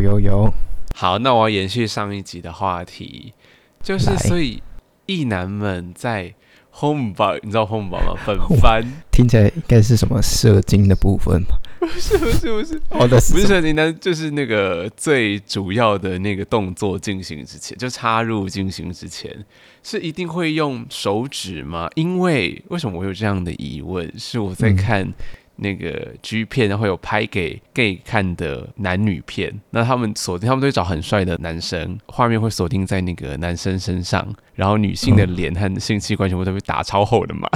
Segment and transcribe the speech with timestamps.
[0.00, 0.54] 有有有，
[0.94, 3.32] 好，那我要延续上一集的话题，
[3.82, 4.62] 就是所以
[5.06, 6.34] 异男们在
[6.72, 8.14] home bar，你知道 home bar 吗？
[8.26, 11.58] 本番听起来应该是什么射精的部分吧？
[11.98, 12.80] 是不是不是？
[12.90, 19.30] 哦，那是不是射精，但就是那个最主要的那个动作进行之前，就插入进行之前，
[19.82, 21.88] 是一定会用手指吗？
[21.94, 24.10] 因为为什么我有这样的疑问？
[24.18, 25.12] 是我在嗯看
[25.56, 37.48] 那个 G 片，然后有拍给 gay 看的男女片，那他们锁定，他们都会找很帅的男生，画面会锁定在那个男生身上，然后女性的脸和性器官全部都被打超厚的嘛。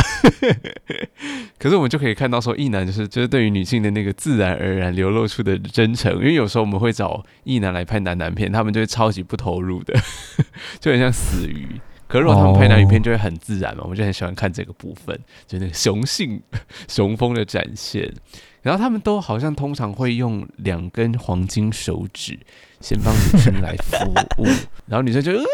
[1.59, 9.99] 可是我们就可以看到说，异男就是就是对于女性的那个自然而然流露出的真诚，因为有时候我们会找异男来拍男男片，他们就会超级不投入的，
[10.79, 11.81] 就很像死鱼。
[12.09, 16.43] 可是如果他们拍男女片，就会很自然嘛，我就很喜欢看这个部分，就那个雄性
[16.89, 18.13] 雄风的展现。
[18.61, 22.39] 然后他们都好像通常会用两根黄金手指
[22.81, 24.11] 先帮女生来服
[24.43, 24.47] 务，
[24.87, 25.45] 然后女生就，呃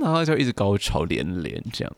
[0.00, 1.92] 然后就一直高潮连连这样。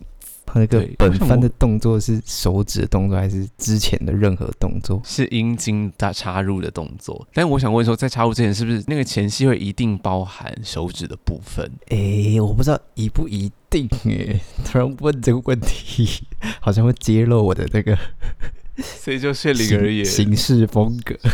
[0.47, 5.00] 他那个本番的动作是手指的动作，还是之前的任何动作？
[5.04, 11.70] 是阴茎大插入的动作，但我想问说，在插入之前，是不是那个前戏会一定包含手指的部分？
[11.91, 14.40] 诶、我不知道一不一定诶。
[14.64, 16.08] 突然问这个问题，
[16.60, 17.96] 好像会揭露我的那个
[18.82, 21.14] 所以就谢灵儿也行行事风格。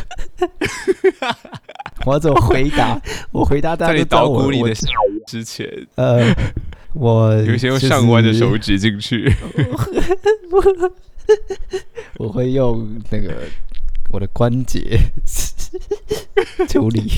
[2.05, 3.01] 我要怎么回答？
[3.33, 4.73] 我回答大在你捣鼓你的
[5.27, 6.33] 之前，呃，
[6.93, 9.33] 我有一些用上弯的手指进去，
[12.19, 13.43] 我会用那个
[14.11, 14.99] 我的关节
[16.69, 17.09] 处理，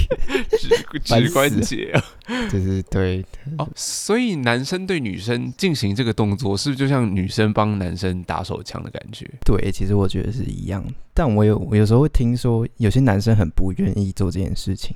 [0.59, 0.69] 指
[1.05, 2.03] 烦指关节啊。
[2.51, 3.25] 就是对
[3.57, 9.29] 哦，所以男生对女生进行这个动作，是不是就像女生帮男生打手枪的感觉？
[9.45, 10.85] 对，其实我觉得是一样。
[11.15, 14.95] 但我有我有时候会听说，有些男生很不愿意做这件事情，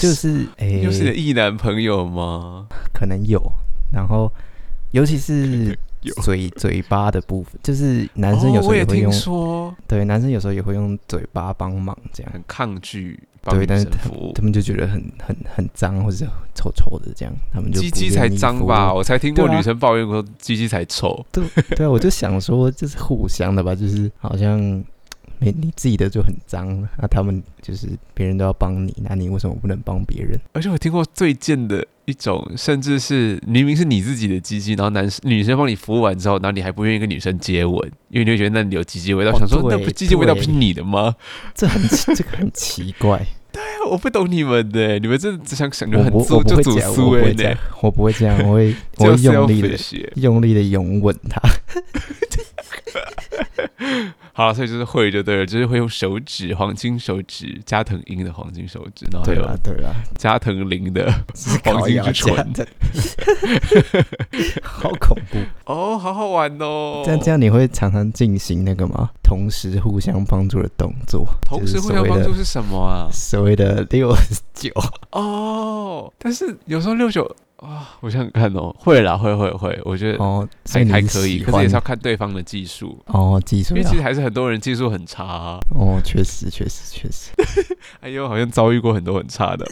[0.00, 2.66] 就是诶，又是异男朋友吗？
[2.92, 3.40] 可能有，
[3.92, 4.32] 然后
[4.92, 5.74] 尤其是有
[6.22, 12.32] 嘴嘴巴的部分，就是男生有时候也会用，说对，男生有时候也会用嘴巴帮忙这样。
[12.32, 14.10] 很抗拒对但是他。
[14.42, 18.92] 们就觉得很很很脏或者臭臭的这样，他们就鸡鸡才脏吧？
[18.92, 21.24] 我才听过女生抱怨过鸡鸡才臭。
[21.30, 21.44] 对
[21.86, 24.82] 啊，我就想说，就是互相的吧，就是好像
[25.40, 30.38] 没你自己的就很脏，那、他们就是别人都要帮你，那你为什么不能帮别人？
[30.52, 37.74] 而且我听过最贱的一种，甚至是明明是你自己的鸡鸡，然后男生女生帮你服务完之后，然后你还不愿意跟女生接吻，
[38.10, 41.16] 因为你会觉得那里有鸡鸡味道，哦想说那不鸡鸡味道不是你的吗？
[41.54, 49.70] 这很奇这个很奇怪，对啊我不懂你们的，你们真的只想想着很我不我这样，我苏哎呢不会这样，，我不会这样，我会 我会用力的。
[50.16, 51.40] 用力的拥吻他。
[54.32, 62.52] 好了，所以就是会就对了，就是会用手指黄金手指加藤鹰的黄金手指，然后还有对啦对啦，加藤林的是黄金之唇。
[62.52, 62.66] 的，
[64.62, 65.38] 好恐怖。
[65.64, 67.02] 哦，好好玩哦！
[67.04, 69.10] 这样这样你会常常进行那个吗？
[69.22, 73.08] 同时互相帮助的动作，同时互相帮助是是什么啊？
[73.12, 74.12] 所谓的六
[74.54, 74.70] 九。
[75.12, 77.24] 哦，但是有时候六九
[77.60, 85.58] 啊，我想想看哦，会啦，会会会，我觉得哦，还还可以，可是也是要看对方的技术，哦，技术因为其实还是很多人技术很差、啊。
[85.78, 87.30] 哦，确实确实确实，
[88.00, 89.66] 哎呦，好像遭遇过很多很差的。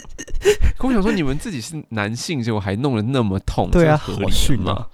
[0.78, 4.88] 可我想说，你们自己是男性，结果还弄得那么痛，对啊，好这合理吗逊啊！！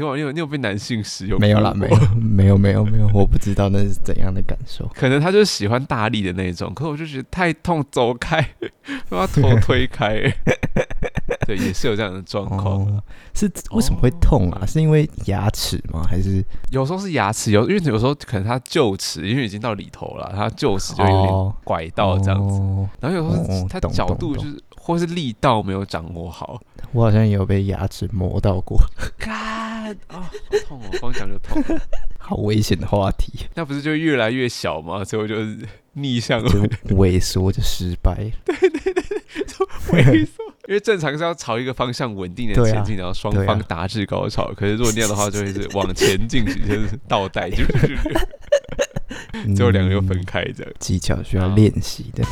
[0.00, 1.38] 听完你有你有被男性使用？
[1.38, 4.88] 没有啦，没有，没有没有没有，我不知道那是怎样的感受。
[4.96, 8.42] 可能他就是喜欢大力的那种，可我就觉得太痛，走开，
[9.10, 10.18] 把头推开。
[11.46, 12.80] 对，也是有这样的状况。
[12.80, 13.02] 哦，
[13.34, 14.64] 是为什么会痛啊？
[14.64, 16.02] 是因为牙齿吗？
[16.08, 22.58] 还是有时候是牙齿，有因为有时候可能他臼齿，因为已经到里头了，他臼齿就有点哦拐到这样子。
[22.58, 26.60] 哦然后有时候他角度就是，或是力道没有掌握好。
[26.92, 28.80] 我好像也有被牙齿磨到过，
[29.18, 29.30] 干
[30.08, 30.30] 啊，好
[30.66, 30.98] 痛哦！
[30.98, 31.62] 光讲就痛。
[32.18, 35.04] 好危险的话题，那不是就越来越小吗？
[35.04, 35.58] 最后就是
[35.92, 36.60] 逆向就
[36.96, 38.14] 萎缩就失败。
[38.44, 39.02] 对 对对，
[39.46, 44.52] 就萎缩， 因为正常是要朝一个方向稳定的前进，然后双方达至高潮。
[44.56, 47.98] 可是如果那样的话，就会是往前进行，就是倒带，就是
[49.54, 50.72] 最后两个又分嗯开这样。
[50.78, 52.24] 技巧需要啊练习的。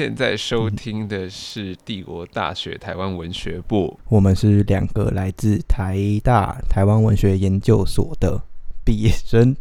[0.00, 8.40] 现在收听的是帝国大学台湾文学部，我们是两个来自台大台湾文学研究所的
[8.82, 9.54] 毕业生，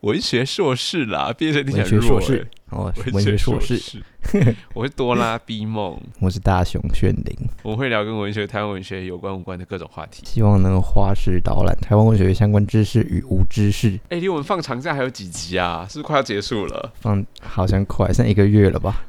[0.00, 2.38] 文学硕士啦，毕业生听起来文学弱硕士。
[2.38, 2.61] 欸。
[2.72, 4.02] 哦，文学硕士，
[4.74, 10.22] 我是哆啦 B 梦，我是大雄炫灵，我们会聊跟文学、台湾文学有关无关的各种话题。
[10.24, 14.00] 希望能花式导览台湾文学相关知识与无知识。
[14.08, 15.86] 哎、离我们放长假还有几集啊？
[15.88, 16.92] 是不是快要结束了？
[17.00, 19.04] 放好像快剩一个月了吧？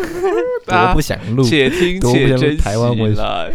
[0.66, 3.52] 大家多不想录，且听多不录且珍惜台湾文学来。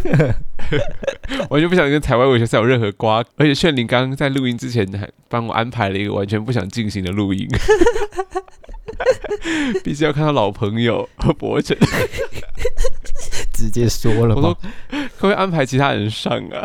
[1.48, 7.48] 完全不想跟台湾文学赛有任何瓜，而且炫灵刚刚在录音之前还帮我安排了一个完全不想进行的录音。
[9.82, 11.76] 毕竟要看到老朋友和博成，
[13.58, 16.62] 直接说了我说吧，可不可以安排其他人上啊？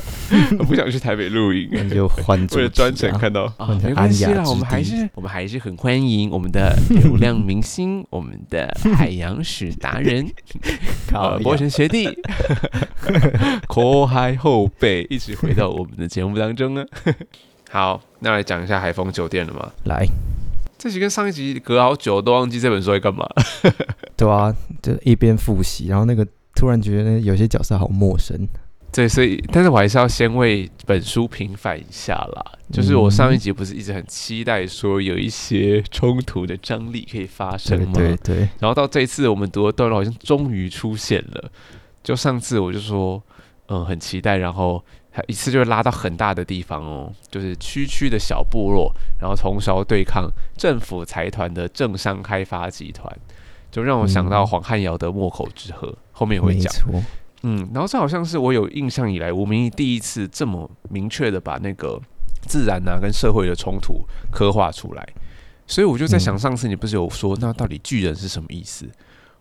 [0.58, 2.68] 我不想去台北录音，那就换主为了。
[2.70, 10.26] 专程看到啊没关系啦，我们还是我们还是很欢迎我们的流量明星， 我们的海洋史达人，
[11.12, 12.08] 靠呃，博呀成学弟，
[13.68, 16.82] 口嗨后辈，一起回到我们的节目当中呢。
[17.68, 19.70] 好，那来讲一下海丰酒店了吗？
[19.84, 20.06] 来，
[20.80, 23.28] 这集跟上一集隔好久，都忘记这本书在干嘛。
[24.16, 24.50] 对啊，
[24.80, 28.48] 就一边复习，然后那个突然觉得有些角色好陌生。
[28.90, 32.52] 对，所以，但是我还是要先为本书平反一下啦。
[32.72, 37.92] 就是我上一集不是一直很期待说有一些冲突的张力可以发生对吗？
[37.94, 41.52] 对对，然后到这一次我们读的段落好像终于出现了。
[42.02, 43.22] 就上次我就说，
[43.68, 44.82] 嗯，很期待，然后
[45.12, 53.12] 还一次就会拉到很大的地方哦，就是区区的小部落，然后从小对抗政府财团的政商开发集团，
[53.70, 56.72] 就让我想到嗯黄汉尧的莫口之河，后面也会讲。
[57.42, 61.98] 嗯，然后这好像是我有印象以来吴明义第一次这么明确的把那个
[62.46, 65.08] 自然啊跟社会的冲突刻画出来，
[65.66, 68.86] 所以我就在想，嗯上次你不是有说，那到底巨人是什么意思？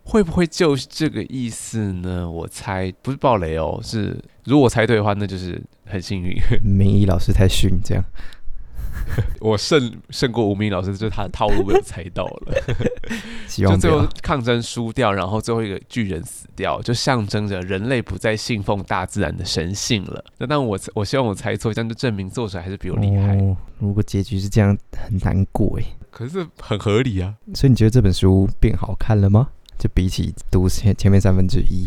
[0.09, 2.29] 会不会就是这个意思呢？
[2.29, 6.35] 我猜不是暴雷哦，是如果我猜对的话，那就是很幸运，
[6.65, 8.03] 明义老师太逊，这样
[9.39, 12.53] 我胜胜过吴明老师，就是他的套路被我猜到了。
[13.47, 14.07] 希望就最后。
[14.21, 20.23] 抗争输掉，然后最后一个巨人死掉，就象征着人类不再信奉大自然的神性了。
[20.37, 23.37] 那但我我希望我猜错，这样就证明作者还是比我厉害。
[23.37, 25.85] 哦，如果结局是这样，很难过哎。
[26.11, 27.35] 可是很合理啊。
[27.53, 29.49] 所以你觉得这本书变好看了吗？
[29.79, 31.85] 就比起读前前面三分之一，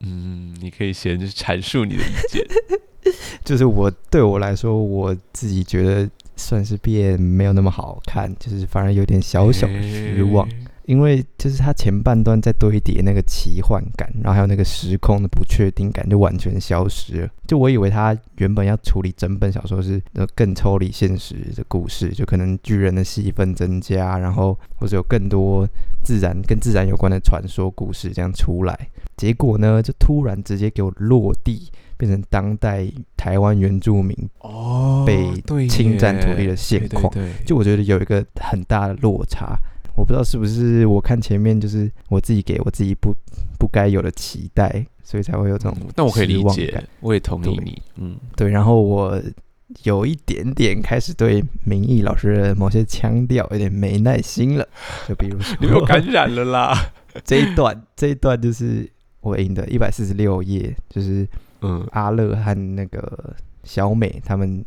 [0.00, 2.46] 嗯，你可以先就是阐述你的意见。
[3.42, 10.46] 就是我对我来说，我自己觉得算是变没有那么好看，就是反而有点小小的失望。
[10.48, 17.28] 诶因为就是它前半段在堆叠那个奇幻感，然后还有那个时空的不确定感，就完全消失了。
[17.46, 25.68] 就我以为他原本要处理整本小说是呃更抽离现实的故事，就可能巨人的戏份增加，然后或者有更多
[26.02, 28.88] 自然跟自然有关的传说故事这样出来。
[29.16, 32.86] 结果呢，就突然直接给我落地，变成当代
[33.16, 37.12] 台湾原住民哦，被侵占土地的现况
[37.44, 39.56] 就我觉得有一个很大的落差，
[39.96, 43.14] 我不知道是不是我看前面就是我自己给我自己不
[43.58, 47.82] 不该有的期待，所以才会有这种嗯但我可以理解我也同意你。
[47.96, 49.20] 嗯，对，然后我
[49.82, 54.68] 有一点点开始对明义老师的某些腔调有点没耐心了，
[55.08, 56.92] 就比如说 感染了啦。
[57.24, 58.88] 这一段，这一段就是
[59.22, 61.26] 我赢的一百四十六页，就是
[61.62, 63.34] 嗯阿乐和那个
[63.66, 64.64] 小美他们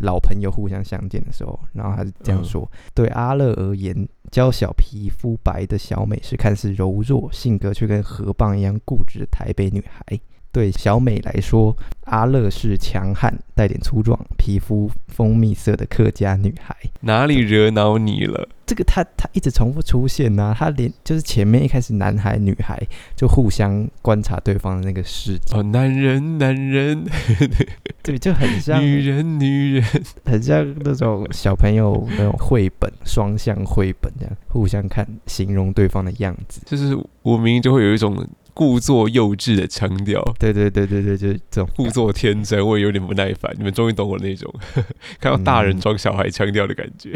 [0.00, 10.16] 老朋友互相相见的时候，然后他是这样说：对阿乐而言，娇小皮肤白的小美是看似柔弱，性格却跟河蚌一样固执的台北女孩；
[10.52, 11.74] 对小美来说，
[12.04, 16.76] 阿乐是强悍、带点粗壮、皮肤蜂蜜色的客家女孩。
[17.00, 18.48] 哪里惹恼你了？
[18.72, 22.82] 这个他他一直重复出现呐、他连就是前面一开始男孩女孩
[23.14, 27.04] 就互相观察对方的那个视角，哦，男人，男人，
[28.02, 29.84] 对，就很像女人，女人。
[30.24, 36.62] 很像那种小朋友那种绘本，双向绘本这样互相看，形容对方的样子。
[36.64, 43.54] 就是我明明就会有一种故作幼稚的腔调，对对对对对，就是这种故作天真，我也有点不耐烦。
[43.56, 44.52] 你们终于懂我那种
[45.20, 47.12] 看到大人装小孩腔调的感觉。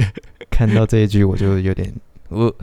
[0.50, 1.92] 看到这一句我就有点
[2.30, 2.54] 呃，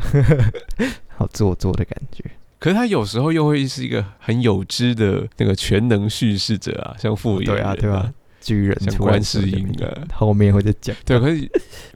[1.15, 2.23] 好做作的感觉。
[2.59, 10.95] 可是他有时候又会是一个很有知的那个全能叙事者啊，像傅野对啊人对啊，巨人像观世音的啊，后面会再讲。
[11.05, 11.45] 对，可是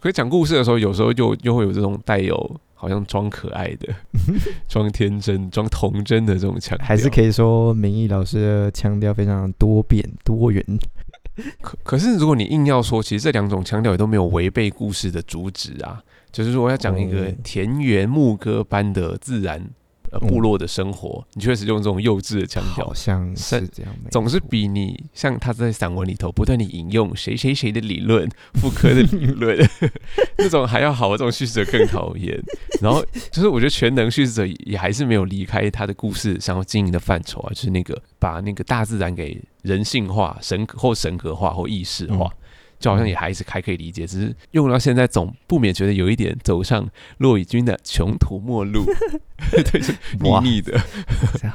[0.02, 3.94] 可是讲故事的时候，有时候就又会有这种带有好像装可爱的、
[4.70, 10.64] 装天真、装童真的这种腔调，还是可以说明义老师的腔调非常多变多元。
[11.62, 16.02] 可可是，如果你硬要说，其实这两种腔调也都没有违背故事的主旨啊。
[16.32, 19.64] 就是说，要讲一个哦田园牧歌般的自然，
[20.12, 29.58] 呃部落的生活，你确实用这种幼稚的腔调好，像是是这样，总是比你像他在散文里头不断的引用谁谁谁的理论、妇科的理论
[30.38, 32.42] 那种还要好，这种叙事者更讨厌。
[32.82, 42.26] 然后就是我觉得全能叙事者也还是没有离开他的故事想要经营的范畴啊，就是那个把那个大自然给人性化、神或神格化或意识化。
[42.26, 42.38] 嗯
[42.80, 48.86] 就好像也还是还可以理解，只是用到现在总不免觉得有一点走上骆以军的穷途末路，
[49.72, 50.80] 对，是腻哇腻的。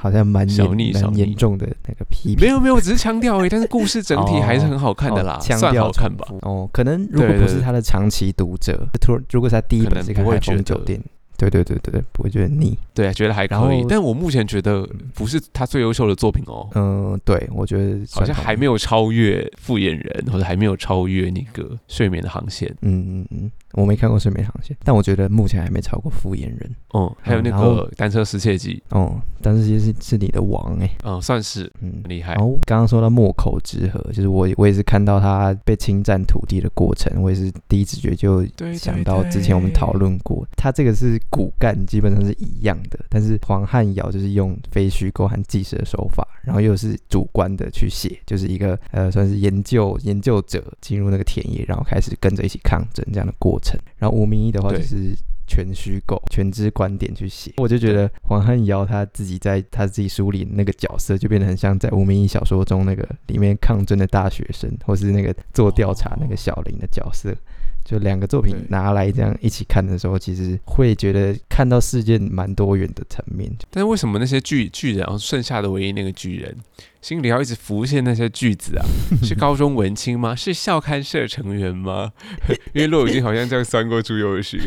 [0.00, 2.40] 好像蛮小腻蛮腻严重的那个批评。
[2.40, 3.48] 没有没有，只是腔调而已。
[3.48, 11.00] 但是故事整体还是很好看的啦，哦强算调好看吧哦，可能如果不是他的长期读者，突然如果是他第一本是看海风酒店，
[11.48, 12.76] 对对对对对，不会觉得腻。
[12.92, 14.84] 对啊，觉得还，可以但我目前觉得
[15.14, 18.72] 不是他最优秀的作品哦，嗯，对，我觉得好像还没有。
[18.72, 22.66] 有超越《复眼人》，或者还没有超越那个《睡眠的航线》。
[22.80, 26.58] 嗯嗯嗯，我没看过《睡眠航线》，但我觉得目前还没超过《敷衍人》
[26.98, 32.02] 哦，还有那个《单车失窃记哦，但是其实是是你的王哎、》，嗯，算是嗯。
[32.08, 32.42] 厉害然。
[32.42, 53.61] 后刚刚说到莫口之河，就是我我也是看到他被侵占土地的过程，我也是第一直觉就想到之前我们讨论过，他这个是骨干基本上是一样的，但是黄汉尧就是用非虚构和纪实的手法，然后又是主观的去写，就是一个呃算是研究研究者进入那个田野，然后开始跟着一起抗争这样的过程。
[53.96, 55.16] 然后吴明义的话就是。
[55.44, 67.36] 全虚构、全知观点去写，我就觉得黄汉尧他自己在他自己书里那个角色，就变得很像在吴明义小说中那个里面抗争的大学生，或是那个做调查那个小林的角色。
[67.84, 73.50] 就两个作品拿来这样一起看的时候，其实会觉得看到事件蛮多元的层面。
[73.70, 76.56] 但是为什么那些巨巨人，然后剩下的唯一那个巨人，
[77.00, 78.84] 心里要一直浮现那些句子啊？
[79.22, 80.34] 是高中文青吗？
[80.34, 82.12] 是校刊社成员吗？
[82.72, 84.60] 因为骆以军好像这样酸过朱佑勋，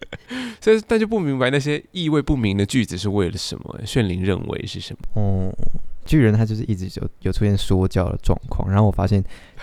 [0.60, 3.80] 所以但就不明白那些意味不明的句子是为了什么？
[3.84, 5.20] 炫灵认为是什么？
[5.20, 5.54] 哦，
[6.10, 9.22] 巨人他就是一直有有出现说教的状况，然后我发现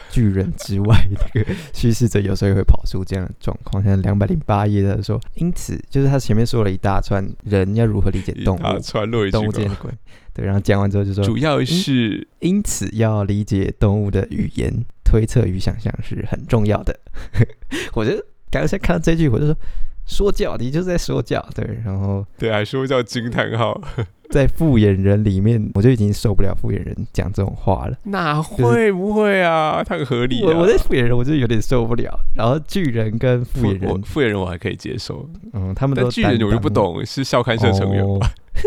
[0.09, 8.61] 巨人之外，那个叙事者有时候也会跑出这样的状况，像两百零八页的说，因此就是他前面说了一大串人要如何理解一动物。
[8.61, 9.93] 大串骆以动物之间的关，
[10.33, 14.73] 对，然后讲完之后就说，主要是因此要理解动物的语言、
[15.03, 16.97] 推测与想象是很重要的。
[17.91, 19.57] 我觉得刚才看到这句，我就说
[20.05, 21.77] 说教，你就是在说教，对。
[21.83, 23.81] 然后对，还说叫惊叹号，
[24.31, 27.97] 在复眼人里面，我就已经受不了复眼人讲这种话了。
[28.03, 29.83] 哪会不会啊？
[29.83, 30.47] 他很合理啊。
[30.47, 32.19] 我我在复眼人，我就有点受不了。
[32.35, 38.05] 然后巨人跟复复眼人，我复眼人我还可以接受，嗯，他们但都巨人我就不懂，是校刊社成员？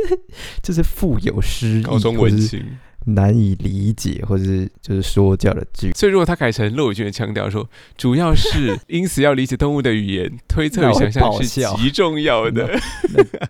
[0.63, 2.65] 就是富有诗意，高中文青。
[3.07, 5.91] 难以理解，或者是就是说教的句。
[5.93, 12.79] 所以如果他改成骆伟军的腔调说，主要是因此要理解动物的语言，推测与想象是极重要的。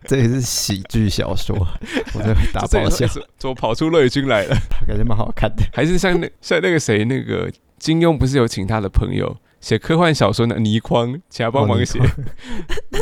[0.07, 1.57] 这也是喜剧小说，
[2.15, 4.57] 我在打这爆笑，怎怎么跑出骆伟军来了？
[4.87, 5.63] 感觉蛮好看的。
[5.73, 11.99] 还是像那像那个谁，那个金庸不是有请他的朋友写科幻小说的倪匡，请他帮忙写，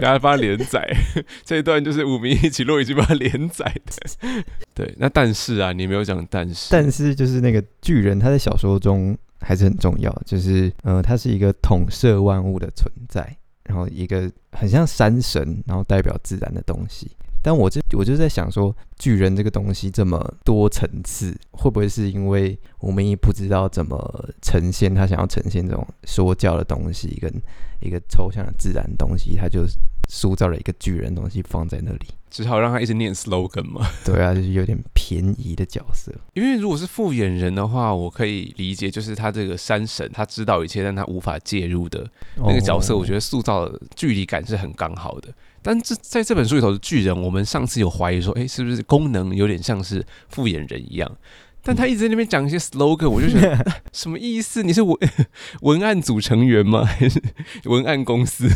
[0.00, 0.84] 然后 帮他连载。
[1.44, 4.44] 这一段就是五名一起落已经帮他连载的。
[4.74, 17.10] 对，那但是啊，你没有讲但是，但是就是那个巨人，他在小说中还是很重要，就是呃，他是一个统摄万物的存在，然后一个很像山神，然后代表自然的东西。
[17.42, 27.32] 但我就我就在想说，巨人这个东西这么多层次，会不会是因为我们也不知道怎么呈现他想要呈现这种说教的东西，跟
[27.80, 29.64] 一个抽象的自然东西，他就
[30.08, 32.06] 塑造了一个巨人东西放在那里。
[32.30, 33.88] 只好让他一直念 slogan 嘛。
[34.04, 36.12] 对啊，就是有点便宜的角色。
[36.34, 45.28] 因为如果是复眼人的话，我可以理解，就是他这个山神，他知道一切，但他无法介入的那个角色，我觉得得塑造的距离感是很刚好的。
[45.62, 51.16] 但这在这本书里头的巨人，我们上次有怀疑说，诶，是不是功能有点像是复眼人一样？
[51.62, 54.62] 但他一直在那边讲一些 slogan，我就觉得 什么意思？
[54.62, 54.96] 你是文
[55.62, 56.84] 文案组成员吗？
[56.84, 57.20] 还 是
[57.64, 58.48] 文案公司？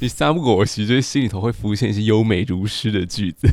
[0.00, 3.46] 你三不狗席，就是心里头会浮现一些优美如诗的句子，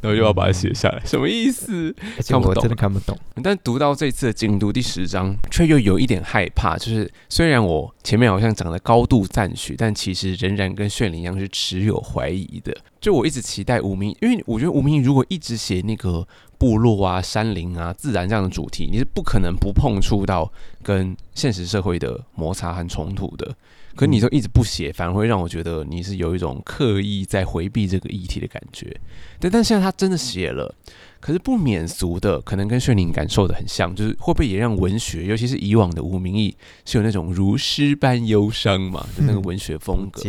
[0.00, 1.94] 然后又要把它写下来，什么意思？
[2.26, 3.16] 看不懂真的看不懂。
[3.42, 6.76] 但读到这次的精读第十章，却又有一点害怕。
[6.76, 12.76] 就是虽然我前面好像讲的高度赞许，但其实仍然跟炫灵一样是持有怀疑的。
[13.00, 16.26] 就我一直期待吴明，因为我觉得吴明如果一直写那个
[16.64, 20.50] 部落啊、山林啊、自然这样的主题，你是不可能不碰触到
[20.82, 23.54] 跟现实社会的摩擦和冲突的。
[23.94, 28.98] 可你都一直不写，反而会让我觉得你是有一种刻意在回避这个议题的感觉。
[29.38, 30.74] 对，但现在他真的写了。
[31.20, 36.56] 可是不免俗的，可能跟炫灵感受的很像，就是会不会也让文学，尤其是以往的无名义，
[36.86, 40.22] 是有那种如诗般忧伤嘛，就那个文学风格，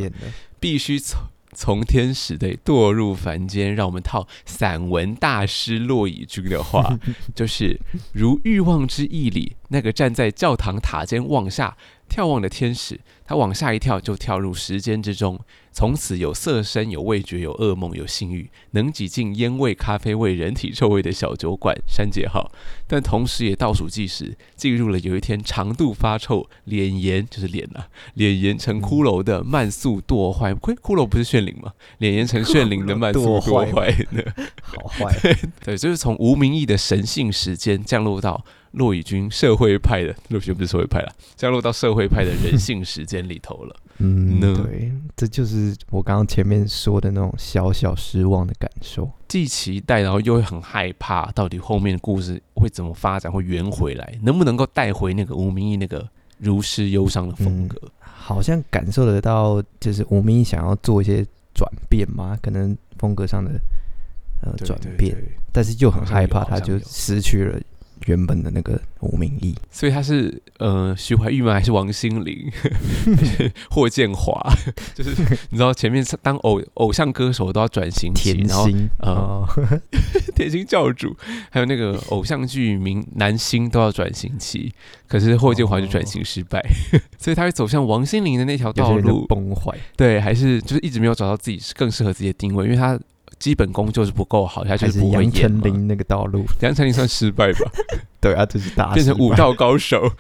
[0.60, 1.00] 必须
[1.56, 6.98] 从从天使队堕入凡间，让我们套散文大师骆以军的话，
[7.34, 7.80] 就是
[8.14, 11.76] 如欲望之翼里那个站在教堂塔尖往下
[12.08, 15.40] 眺望的天使，他往下一跳就跳入时间之中，
[15.76, 22.50] 从此有色身、有味觉、有噩梦、有性欲，能挤进烟味、咖啡味、人体臭味的小酒馆删节号，
[22.88, 31.74] 但同时也倒数计时，进入了有一天长度发臭、脸炎就是脸啊，脸炎成骷髅的慢速堕坏，骷骷髅不是炫灵吗？
[31.98, 33.92] 脸炎成炫灵的慢速堕坏。
[33.92, 35.14] 的，好坏，
[35.62, 43.76] 对，就是从无名义的神性时间降落到骆以军社会派的，骆以军不是社会派了，降落到社会派的人性时间里头了。
[43.98, 49.10] 嗯，呢对，这就是我刚刚前面说的那种小小失望的感受。
[49.28, 57.80] 既期待，然后又会很害怕，到底后面的故事会怎么发展，会圆回来，能不能够带回那个吴明义那个如诗忧伤的风格？
[58.00, 63.52] 好像感受得到，就是吴明义想要做一些转变嘛，可能风格上的
[64.66, 65.16] 转变，
[65.54, 67.60] 但是又很害怕，他就失去了
[68.06, 69.56] 原本的那个吴明义。
[69.72, 71.54] 所以他是呃徐怀钰吗？
[71.54, 72.52] 还是王心凌？
[73.70, 74.42] 霍建华？
[74.94, 75.10] 就是
[75.50, 79.48] 你知道前面是当偶偶像歌手都要转型期，甜然后心呃哦，
[80.36, 81.16] 甜心教主，
[81.50, 84.72] 还有那个偶像剧明男星都要转型期，
[85.08, 86.64] 可是霍建华就转型失败，
[87.18, 89.26] 所以他会走向王心凌的那条道路。
[89.28, 89.76] 崩坏。
[89.98, 93.00] 对，还是就是一直没有找到自己更适合自己的定位，因为他
[93.40, 95.62] 基本功就是不够好，他就是杨是不会演嘛。
[95.64, 97.72] 丞琳那个道路，杨丞琳算失败吧，
[98.22, 100.12] 对啊，这是大变成失败武道高手。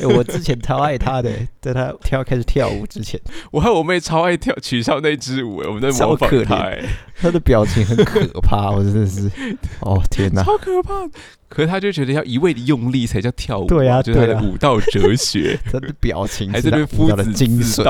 [0.00, 3.20] 欸 我之前超爱他的，在他跳开始跳舞之前，
[3.52, 6.82] 我和我妹超爱跳取笑那支舞，我们在模仿超可她，怜哎
[7.20, 9.30] 他的表情很可怕， 我真的是，
[9.80, 10.42] 哦天哪！
[10.42, 10.92] 超可怕。
[11.48, 15.58] 可是他就觉得要一味的用力才叫跳舞，对啊就是他的对啊武道哲学。
[15.70, 17.84] 他的表情还是他舞蹈的夫子精髓。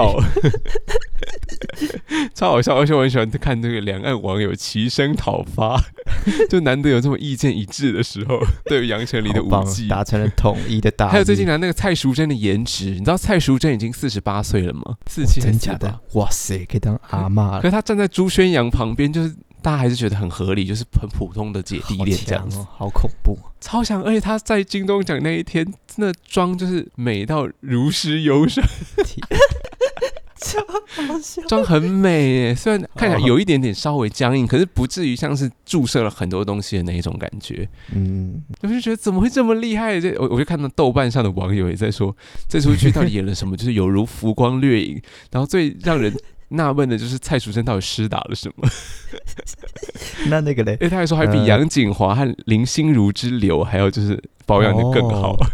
[2.35, 2.76] 超好笑。
[2.76, 5.81] 而且我很喜欢看这个两岸网友齐声讨伐，
[6.49, 9.88] 就难得有这么意见一致的时候， 对于杨丞琳的好棒舞技。
[9.88, 11.12] 达成了统一的大业。
[11.12, 14.97] 还有最近来那个蔡淑珍的颜值，你知道蔡淑珍已经四十八岁了吗？
[15.07, 16.00] 四七真假的？
[16.14, 22.59] 哇塞，可以当阿妈了，可是她站在朱宣阳旁边，就是大家还是觉得很合理，就是很普通的姐弟好恋这样子。
[22.76, 23.39] 好恐怖。
[23.60, 29.62] 超强，而且她在金钟奖那一天，真的妆就是美到如诗忧伤，超好笑。
[31.49, 32.55] 妆很美耶。
[32.55, 37.69] 虽然看起来哦有一点点稍微僵硬，可是不至于像是注射了很多东西的那一种感觉。
[37.95, 40.00] 嗯，我就觉得怎么会这么厉害？
[40.00, 42.15] 这我我就看到豆瓣上的网友也在说，
[42.49, 43.57] 这出剧到底演了什么？
[43.59, 45.00] 就是有如浮光掠影。
[45.31, 46.13] 然后最让人
[46.49, 48.69] 纳闷的就是蔡淑珍到底施打了什么？
[50.28, 55.33] 那那个嘞 哎，他还说还比呃杨锦华和林心如之流还要就是保养的更好。
[55.35, 55.47] 哦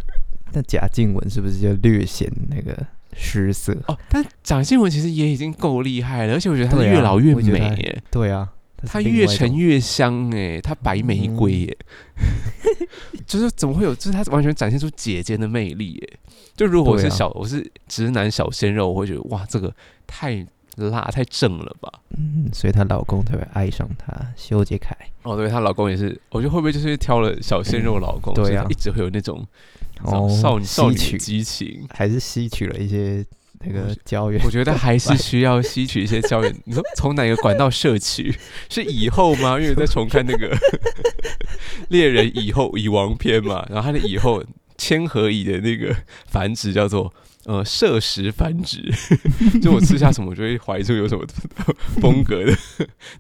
[0.51, 2.75] 那贾静雯是不是就略显那个
[3.19, 3.77] 失色？
[3.89, 8.49] 哦，但蒋欣文其实也已经够厉害了，而且我觉得她越老越美耶，对啊，
[8.87, 11.77] 她越沉越香哎，她白玫瑰耶，
[13.27, 13.95] 就是怎么会有？
[13.95, 16.19] 就是她完全展现出姐姐的魅力耶。
[16.57, 19.73] 就如果我是小，我是直男小鲜肉，我会觉得哇，这个
[20.07, 20.45] 太
[20.77, 21.91] 辣太正了吧？
[22.17, 24.97] 嗯，所以她老公才会爱上她，修杰楷。
[25.23, 29.47] 哦，对，她老公也是，我觉得会不会就是挑了小鲜肉老公，对啊所以一直会有那种
[30.05, 31.87] 哦少女少女激情。
[31.91, 33.25] 还是吸取了一些
[33.61, 34.51] 那个胶原我。
[34.51, 36.55] 觉得还是需要吸取一些胶原。
[36.65, 38.35] 你说从哪个管道摄取？
[38.71, 39.59] 是以后吗？
[39.59, 40.57] 因为我在重看那个
[41.89, 44.45] 猎人以后蚁王篇嘛，然后他的以后
[44.77, 45.95] 千和蚁的那个
[46.27, 47.13] 繁殖叫做。
[47.45, 48.93] 呃，摄食繁殖，
[49.63, 51.25] 就我吃下什么，我就会怀出有什么
[51.99, 52.55] 风格的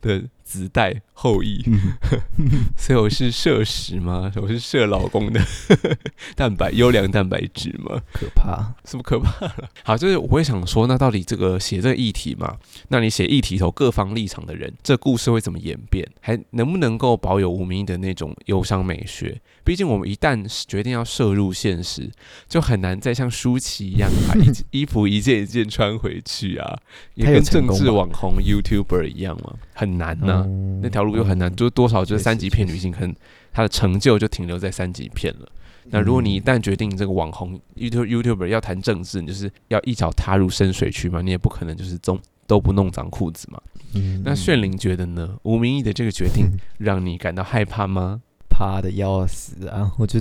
[0.02, 4.32] 的子代后裔，嗯 所以我是摄食吗？
[4.36, 5.38] 我是摄老公的
[6.34, 8.00] 蛋白优良蛋白质吗？
[8.14, 8.74] 可怕。
[8.86, 9.68] 是不可怕了？
[9.84, 12.56] 好，就是我会想说，那到底这个写这个议题嘛？
[12.88, 16.08] 那你写议题头各方立场的人，这故事会怎么演变？
[16.22, 19.38] 还能不能够保有无名的那种忧伤美学？
[19.64, 22.10] 毕竟我们一旦决定要摄入现实，
[22.48, 26.78] 就很难再像舒淇一样把衣衣服一件一件穿回去啊，
[27.14, 30.37] 也跟政治网红 YouTuber 一样嘛，很难呐、嗯
[30.82, 33.14] 那条路又很难，嗯就多少就是三级片女性可能
[33.52, 35.48] 她的成就就停留在三级片了。
[35.90, 43.60] 那如果你一嗯旦决定这个网红 YouTube YouTuber 要谈政治，你就是要一脚踏入深水区嘛，你也不可能就是总都不弄脏裤子嘛。
[43.94, 45.36] 嗯那炫灵觉得呢？
[45.44, 46.46] 吴明义的这个决定
[46.76, 48.20] 让你感到害怕吗？
[48.50, 49.92] 怕的要死啊！
[49.98, 50.18] 我就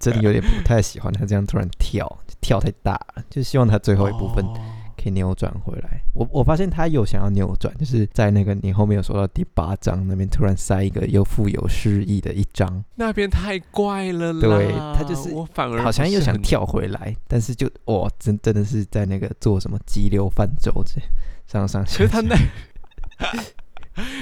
[0.00, 4.54] 真的有点不太喜欢他这样突然跳，跳太大了，就希望他最后一部分哦
[4.96, 6.00] 可以扭转回来。
[6.14, 14.40] 我我发现他有想要扭转，就是在那个你后面有说到第八章那边突然塞一个又富有诗意的一章，那边太怪了啦。
[14.40, 21.00] 对他就是我反而好像又想跳回来，但是就哇，真真的是在那个做什么激流泛舟这
[21.46, 21.96] 上上下下。
[21.98, 22.36] 其实他那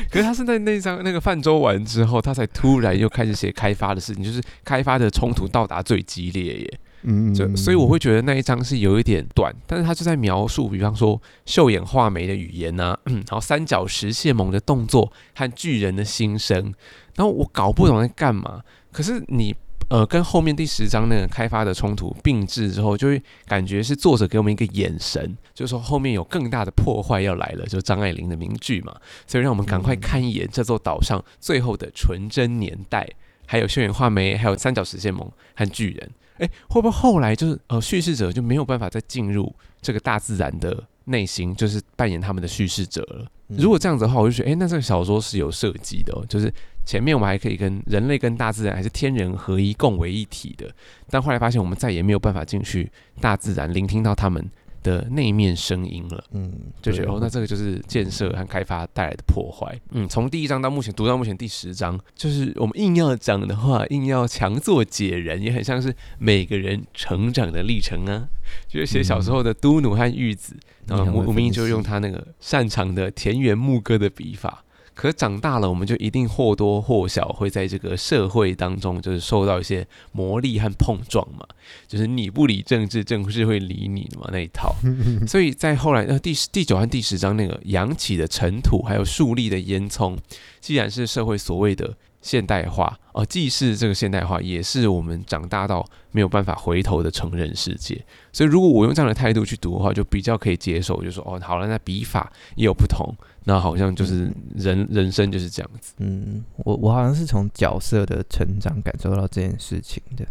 [0.08, 6.80] 可是他是在那张那个泛舟完之后，他才突然又开始写开发的事情，就是开发的冲突到达最激烈耶。
[7.04, 16.74] 嗯就所以我会觉得那一章是有一点短，但是他就在描述，比方说秀眼画眉的语言呐、 然后三角石蟹萌的动作和巨人的心声，
[17.14, 18.62] 然后我搞不懂在干嘛。
[18.90, 19.54] 可是你
[19.90, 33.06] 呃跟后面第十章那个开发的冲突并置之后，就会感觉是作者给我们一个眼神，就是说后面有更大的破坏要来了，就张爱玲的名句嘛，所以让我们赶快看一眼这座岛上最后的纯真年代。
[33.46, 43.26] 还有秀眼画眉，还有三角石蟹萌和巨人，哎，会不会后来就是呃叙事者就没有办法再进入这个大自然的内心，就是扮演他们的叙事者了？
[43.48, 46.52] 嗯如果这样子的话，我就觉得，哎，那这个小说是有设计的、哦，就是
[46.86, 50.74] 前面我们还可以跟人类跟大自然还是天人合一共为一体的，
[51.10, 54.42] 但后来发现我们再也没有办法进去大自然，聆听到他们
[54.84, 56.24] 的内面声音了。
[56.30, 59.76] 嗯，就觉得哦，那这个就是建设和开发带来的破坏。
[59.90, 68.28] 嗯，从第一章到目前读到目前第十章，就是我们硬要讲的话，硬要强作解人，也很像是每个人成长的历程啊。
[68.68, 70.54] 就是写小时候的都努和玉子，
[70.86, 74.62] 然后你很会吴吴明义分析就用他那个擅长的田园牧歌的笔法。
[74.94, 81.46] 可长大了，我们就一定或多或少会在这个社会当中，就是受到一些磨砺和碰撞嘛。
[81.88, 84.74] 就是你不理政治，政治会理你的嘛那一套。
[85.26, 90.16] 所以在后来呃第第九和第十章那个扬起的尘土，还有竖立的烟囱，
[90.60, 98.02] 既然是社会所谓的现代化，哦、既是这个现代化，也是我们长大到没有办法回头的成人世界。
[98.32, 105.92] 所以如果我用这样的态度去读的话，就比较可以接受，就说哦，好了，那笔法也有不同，那好像就是人人生就是这样子。
[105.98, 110.24] 嗯，我我好像是从角色的成长感受到这件事情的，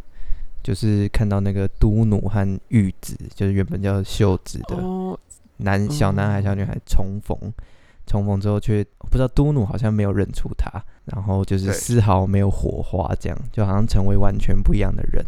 [0.63, 5.17] 就是看到那个都努和玉子，就是原本叫秀子的哦，
[5.57, 7.37] 男小男孩小女孩重逢，
[8.05, 10.69] 重逢之后却不知道都努好像没有认出他，
[11.05, 15.23] 然后就是丝毫没有火花，这样就好像成为完全不一样的人。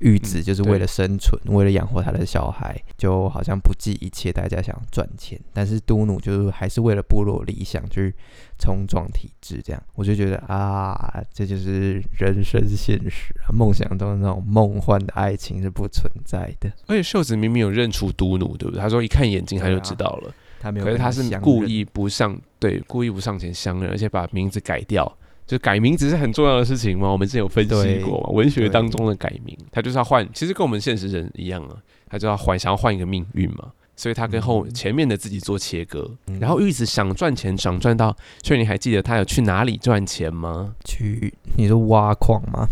[0.00, 5.40] 玉子就是为了生存，为了养活他的小孩，就好像不计一切代价想赚钱。
[5.54, 8.14] 但是都努就是还是为了部落理想去
[8.58, 16.70] 冲撞体制，这样我就觉得啊，这就是人生现实啊，梦想中的那种梦幻的爱情是不存在的。
[16.88, 18.78] 而且秀子明明有认出都努，对不对？
[18.78, 20.30] 他说一看眼睛他就知道了。
[20.66, 25.16] 他没有可是他是故意不上，对，故意不上前相认，而且把名字改掉。
[25.46, 31.76] 就改名字是很重要的事情嘛，我们之前有分析过嘛，文学当中的改名，他就是要换，其实跟我们现实人一样啊，
[32.10, 36.10] 他就要换，想要换一个命运嘛，所以他跟后嗯前面的自己做切割。
[36.26, 40.74] 嗯然后玉子想赚钱，想赚到，所以你还记得他有去哪里赚钱吗？
[40.84, 42.66] 去你说挖矿吗？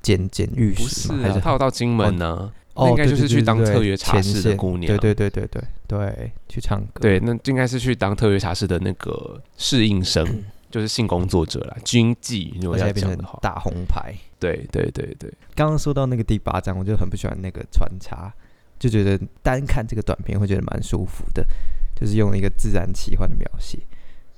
[0.00, 1.18] 捡捡玉不石吗？
[1.22, 5.62] 还是啊，他有到金门呢、哦那应该就是去当对特约茶前室的姑娘对对对对对
[5.98, 7.00] 对，去唱歌。
[7.02, 10.26] 对，那应该是去当特约茶室的那个适应生，
[10.70, 14.14] 就是性工作者啦，军妓，如果要讲的话，成大红牌。
[14.38, 18.32] 对对对对，刚刚说到那个第八章，我就很不喜欢那个穿插，
[18.78, 21.46] 就觉得单看这个短片会觉得蛮舒服的，
[21.94, 23.78] 就是用了一个自然奇幻的描写，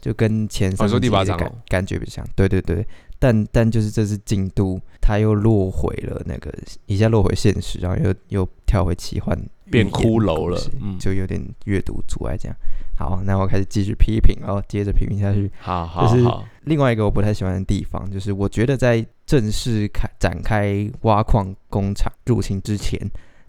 [0.01, 2.29] 就跟前三哦说第八章哦感觉比较像。
[2.37, 2.87] 对对对，
[3.19, 6.53] 但但就是这次进度，他又落回了那个
[6.87, 9.39] 一下落回现实，然后又又跳回奇幻
[9.71, 12.57] 变骷髅了嗯就有点阅读阻碍这样。
[12.97, 15.51] 好，那我开始继续批评然后，接着批评下去。
[15.59, 23.01] 好好就是好，另外一个我不太喜欢的地方，就是我觉得在正式开展开挖矿工厂入侵之前，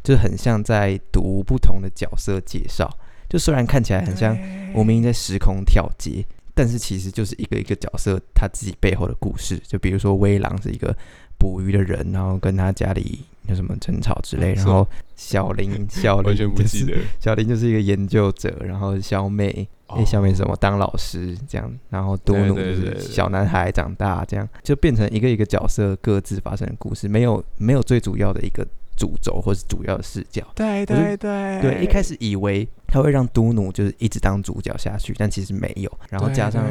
[0.03, 2.89] 就很像在读不同的角色介绍。
[3.29, 4.35] 就虽然看起来很像
[4.73, 6.25] 吴明义在时空跳接，
[6.55, 9.59] 但是其实就是一个一个角色他自己背后的故事。
[9.67, 10.95] 就比如说威狼是一个
[11.37, 16.97] 捕鱼的人，然后跟他家里有什么争吵之类，然后小林 小林完全不就是记得。
[17.19, 30.45] 小林就是一个研究者，然后小美，哎、小美是什么当老师这样，然后多努就是小男孩长大这样，就变成一个一个角色各自发生的故事，没有没有最主要的一个主轴或是主要的视角。
[30.55, 35.91] 对对对对，一开始以为他会让都努就是一直当主角下去，但其实没有。
[36.09, 36.63] 然后加上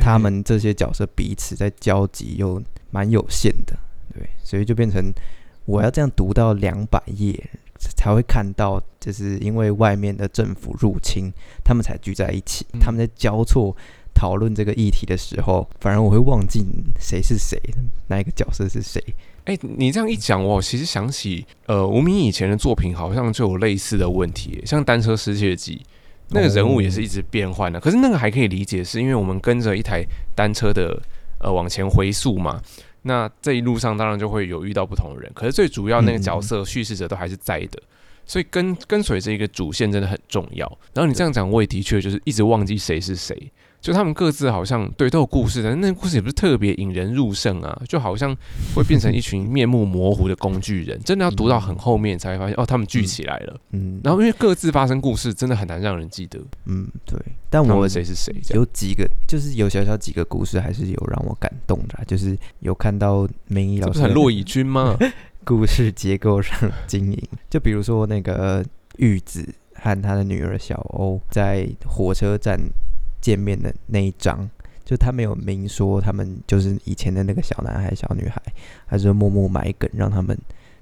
[0.00, 3.76] 他们这些角色彼此在交集又蛮有限的，
[4.14, 5.12] 对，所以就变成
[5.64, 7.38] 我要这样读到两百页
[7.78, 11.30] 才会看到，就是因为外面的政府入侵，
[11.62, 13.76] 他们才聚在一起，嗯他们在交错
[14.14, 16.64] 讨论这个议题的时候，反而我会忘记
[16.98, 17.60] 谁是谁，
[18.08, 19.00] 哪一个角色是谁。
[19.48, 25.76] 哎、你这样一讲，我其实想起，呃，吴明以前的作品好像就有类似的问题，像《单车失窃记》，
[26.28, 27.80] 那个人物也是一直变换的。
[27.80, 31.00] 可是那个还可以理解，是因为我们跟着一台单车的
[31.40, 32.60] 呃往前回溯嘛。
[33.00, 37.82] 那这一路上当然就会有遇到不同的人，可是最主要那个角色叙事者都还是在的，
[38.26, 40.66] 所以跟跟随这一个主线真的很重要。
[40.92, 43.50] 然后你这样讲，我也的确就是一直忘记谁是谁。
[43.80, 48.36] 就他们各自好像对都有故事，但是那个故事也不是特别引人入胜啊，就好像
[48.74, 51.00] 会变成一群面目模糊的工具人。
[51.04, 53.60] 真的要读到很后面才会发现，哦，他们聚起来了。
[53.70, 58.34] 嗯，然后因为各自发生故事，真的很难让人记得嗯，对，但我谁是谁。
[58.54, 64.96] 有几个，就是有小小几个故事，还是有让我感动的啊、就是有看到明义这老师很骆以军吗？
[65.44, 68.62] 故事结构上经营，就比如说那个
[68.98, 72.58] 玉子和他的女儿小欧在火车站
[73.20, 74.48] 见面的那一张，
[74.84, 78.40] 就他没有明说他们就是以前的那个小男孩、小女孩，
[78.86, 80.38] 还是默默埋梗让他们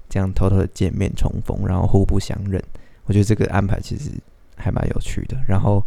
[0.09, 2.61] 这样偷偷的见面重逢，然后互不相认。
[3.05, 4.11] 我觉得这个安排其实
[4.55, 5.37] 还蛮有趣的。
[5.47, 5.83] 然后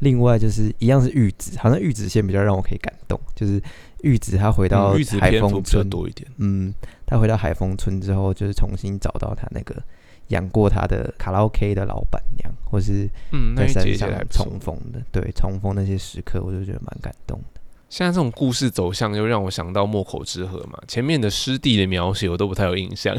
[0.00, 3.62] 另外就是一样是玉子，好像玉子线比较让我可以感动，就是
[4.02, 6.30] 玉子他回到海丰村多一点。
[6.38, 6.72] 嗯，
[7.06, 9.82] 他回到海丰村之后，就是重新找到他那个
[10.28, 17.60] 养过他的卡拉 OK 的老板娘，或是嗯，那在山上重逢的，对，重逢那些时刻，我就觉得蛮感动的。
[17.90, 20.78] 现在这种故事走向，又让我想到莫口之河嘛。
[20.88, 23.14] 前面的湿地的描写我都不太有印象，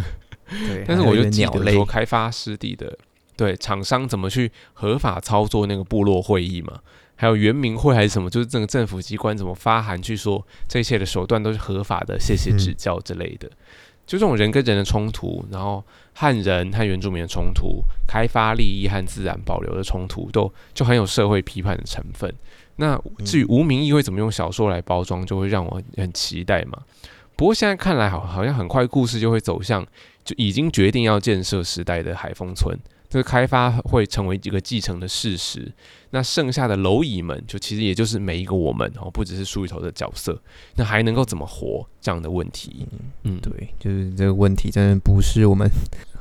[0.50, 2.98] 对，但是我就记得说，开发湿地的
[3.38, 6.80] 对厂商怎么去合法操作那个部落会议嘛，
[7.16, 13.50] 还有原民会还是什么，就是这个政府机关怎么发函去说这一切的手段都是合法的，谢谢指教之类的。
[14.06, 22.34] 就这种人跟人的冲突，然后汉人和原住民的冲突，开发利益和自然保留的冲突，都就很有社会批判的成分。
[22.76, 26.80] 那至于无名义会怎么用小说来包装，就会让我很期待嘛。
[27.36, 29.86] 不过现在看来好，好像很快故事就会走向
[30.24, 32.78] 就已经决定要建设时代的海丰村，
[33.10, 35.72] 这个开发会成为一个继承的事实。
[36.16, 40.42] 那剩下的蝼蚁们，就其实也就是每一个我们哦，不只是书里头的角色，
[40.78, 42.88] 那还能够怎么活这样的问题。
[43.24, 45.70] 嗯，对，就是这个问题真的不是我们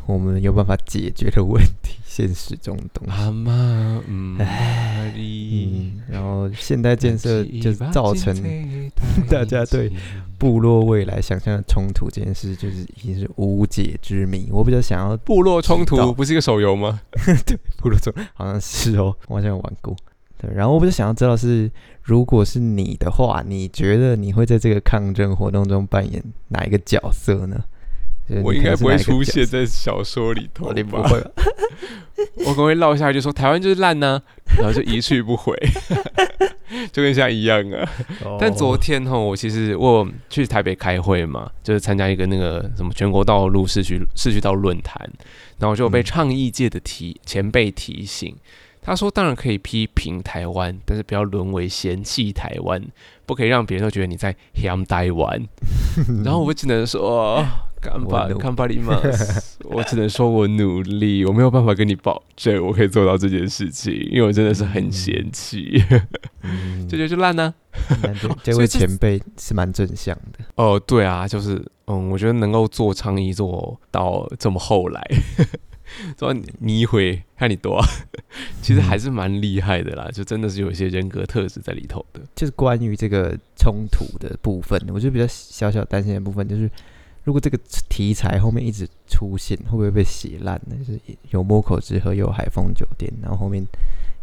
[0.07, 3.12] 我们有办法解决的问题，现实中的东西。
[3.12, 8.35] 阿妈，嗯，嗯，然后现代建设就造成
[9.30, 9.92] 大家对
[10.38, 14.48] 部落未来想象的冲突这件事，就是已经是无解之谜。
[14.50, 17.00] 我比较想要部落冲突不是一个手游吗？
[17.46, 19.96] 对部落冲好像是哦， 我好像有玩过。
[20.36, 21.70] 对，然后我比较想要知道是，
[22.02, 27.62] 如果是你的话，你觉得你会在这个抗争活动中扮演哪一个角色呢？
[28.42, 30.96] 我应该不会出现在小说里头不？
[32.46, 34.22] 我可能会落下来就说台湾就是烂呢、
[34.56, 35.54] 然后就一去不回，
[36.92, 37.88] 就跟现在一样啊。
[38.38, 44.98] 但昨哦天哈，我其实我去台北开会嘛，就是参加一个那个什么全国道路市区市区道论坛，
[45.58, 48.34] 然后就被嗯倡议界的提前辈提醒，
[48.80, 52.82] 他说当然可以批评台湾，但是不要沦为嫌弃台湾，
[53.26, 55.42] 不可以让别人都觉得你在 嫌台湾。
[56.24, 57.44] 然后我只能说。
[57.84, 58.98] 干巴我努干巴里嘛，
[59.68, 65.82] 我只能说我努力，我没有办法跟你保证我可以做到这件事情，因为我真的是很嫌弃，
[66.42, 66.88] 嗯。
[66.88, 67.52] 这就就烂呢、
[68.02, 70.44] 那 这这位前辈是蛮正向的。
[70.54, 75.02] 哦，对啊，就是嗯，我觉得能够做倡议做到这么后来，
[76.18, 77.84] 说你会看你多、啊，
[78.62, 82.20] 其实还是蛮厉害的啦，就真的是有一些人格特质在里头的。
[82.36, 86.70] 就是关于这个冲突的部分，我觉得比较小小担心的部分就是，
[87.24, 87.58] 如果这个
[87.88, 90.76] 题材后面一直出现，会不会被写烂呢？
[90.78, 93.64] 就是有摸口之河，有海风酒店，然后后面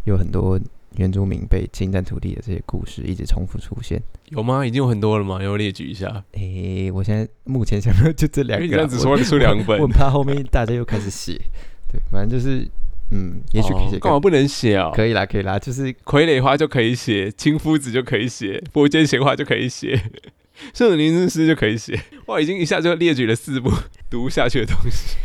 [0.06, 0.60] 有很多
[0.98, 4.02] 原住民被侵占土地的这些故事一直重复出现。
[4.30, 4.66] 有吗？
[4.66, 5.42] 已经有很多了吗？
[5.44, 6.24] 要列举一下。
[6.34, 11.34] 诶、我现在目前想到就这两个样子我说出两本我很怕后面大家又开始写。
[11.92, 12.70] 对，反正就是，
[13.10, 14.92] 嗯，也许可以写干嘛不能写啊？
[14.94, 20.00] 可以啦，可以啦，就是傀儡花就可以写，亲夫子就可以写，佛间闲话就可以写，
[20.74, 22.00] 圣灵之诗就可以写。
[22.28, 23.71] 哇，已经一下就列举了四部
[24.10, 25.17] 读不下去的东西。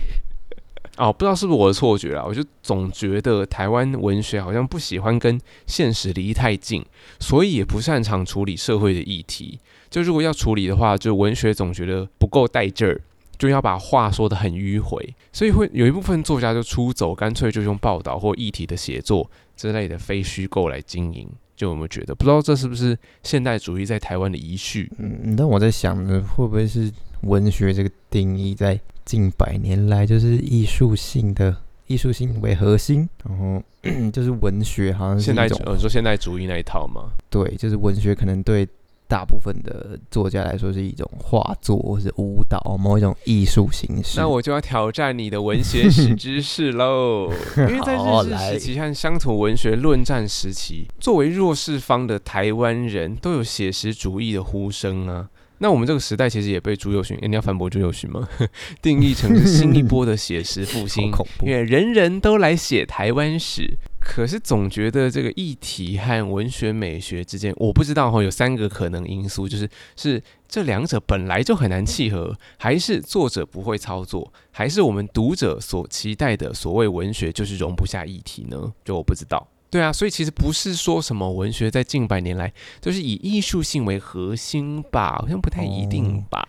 [0.99, 6.83] 哦，不知道是不是我的错觉啦，我就总觉得台湾文学好像不喜欢跟现实离太近，
[7.21, 9.61] 所以也不擅长处理社会的议题。
[9.91, 12.99] 就如果要处理的话，就文学总觉得不够带劲儿，
[13.37, 21.29] 就要把话说得很迂回，所以会有一部分作家就出走，干脆就用报道或议题的写作之类的非虚构来经营。
[21.57, 22.15] 就有没有觉得？
[22.15, 24.91] 不知道这是不是现代主义在台湾的遗绪？
[24.99, 26.93] 嗯，但我在想呢，会不会是
[27.23, 33.63] 文学这个定义在近百年来就是艺术性的艺术性为核心，然后
[34.13, 37.11] 就是文学好像是现代一种主呃，你说现代主义那一套吗？
[37.31, 38.69] 对，就是文学可能对
[39.09, 44.19] 大部分的作家来说是一种画作或是舞蹈某一种艺术形式。
[44.19, 55.29] 那我就要挑战你的文学史知识喽， 因为在日治好来时期和乡土文学论战时期，作为弱势方的台湾人都有写实主义的呼声啊。
[55.59, 58.29] 那我们这个时代其实也被朱友勋，诶你要反驳朱友勋吗？
[58.83, 63.79] 定义成是新一波的写实复兴 因为人人都来写台湾史。
[64.09, 78.73] 可是总觉得这个议题和文学美学之间，我不知道哈，有三个可能因素，就是是这两者本来就很难契合，还是作者不会操作，还是我们读者所期待的所谓文学就是容不下议题呢？
[78.85, 79.47] 就我不知道。
[79.69, 86.43] 对啊，所以其实不是说什么文学在近百年来就是以艺术性为核心吧，好像不太一定吧。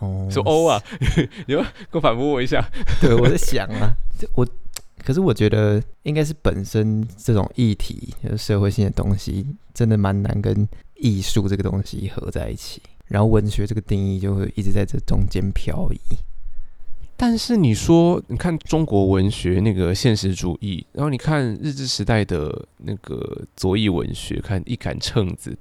[0.00, 0.82] 哦，说欧啊，
[1.46, 2.62] 你要给我反驳我一下。
[3.00, 3.94] 对，我在想啊，
[4.34, 4.46] 我
[5.08, 12.82] 可是我觉得应该是本身这种议题，就是社会性的东西，真的蛮难跟艺术这个东西合在一起。
[13.06, 15.98] 然后文学这个定义就会一直在这中间漂移。
[17.16, 25.56] 但是你说，你看中国文学那个现实主义，然后你看日治时代的那个左翼文学，看一杆秤子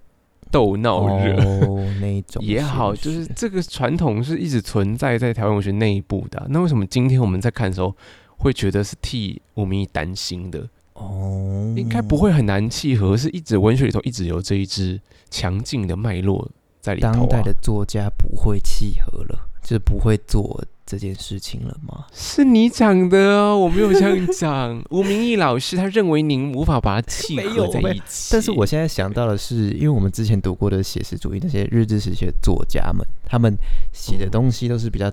[0.51, 1.41] 斗闹热。
[1.41, 7.95] 哦，那种 也好，就是这个传统是一直存在在台湾文学内部的啊、那为什么今天我们在看的时候
[8.37, 10.67] 会觉得是替吴明义担心的？
[10.93, 16.49] 哦，应该不会很难契合，是一直文学里头一直有这一支强劲的脉络
[16.81, 17.11] 在里头、啊。
[17.13, 22.07] 当代的作家不会契合了，就是不会做这件事情了吗？
[22.11, 24.81] 是你讲的哦，我没有这样讲。
[24.89, 33.55] 吴明义老师他认为您无法把它契合在一起，但是我现在想到的是，因为我们之前读过的写实主义那些日志时期的作家们，他们
[33.93, 35.11] 写的东西都是比较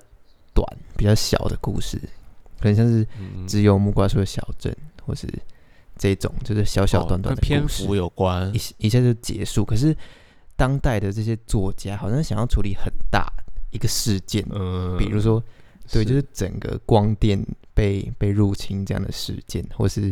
[0.54, 2.00] 短、比较小的故事，
[2.64, 4.74] 可能像是嗯只有木瓜树的小镇，
[5.04, 5.28] 或是
[5.98, 8.86] 这种就是小小短短哦篇的故事幅有关一。
[8.86, 9.62] 一下就结束。
[9.66, 9.94] 可是
[10.56, 13.30] 当代的这些作家好像想要处理很大
[13.70, 15.42] 一个事件，嗯，比如说
[15.92, 20.10] 对，就是整个光电被被入侵这样的事件，或是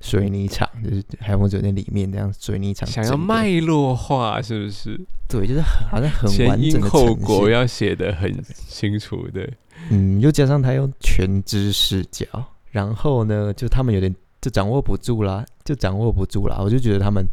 [0.00, 5.00] 水泥厂，就是海风酒店里面这样水泥厂想要脉络化，是不是？
[5.28, 9.50] 对，就是很好像很完整的后果要写的很清楚的。
[9.92, 12.26] 嗯，又加上他用全知视角，
[12.70, 16.56] 然后呢，就他们有点就掌握不住啦，就掌握不住啦。
[16.60, 17.24] 我就觉得他们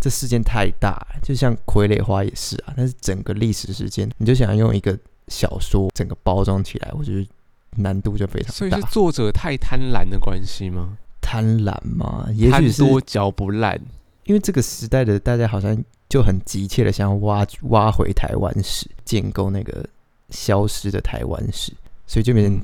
[0.00, 7.28] 这事件太大了，就像傀儡花也是啊，但是整个历史事件，你就想要用一个小说整个包装起来，我觉得
[7.76, 8.80] 难度就非常大所以是。
[8.90, 10.96] 作者太贪婪的关系吗？
[11.20, 13.78] 贪婪嘛，也许是多嚼不烂。
[14.24, 15.76] 因为这个时代的大家好像
[16.08, 19.86] 就很急切的想要挖挖回台湾史，建构那个
[20.30, 21.72] 消失的台湾史，
[22.08, 22.60] 所以就变成嗯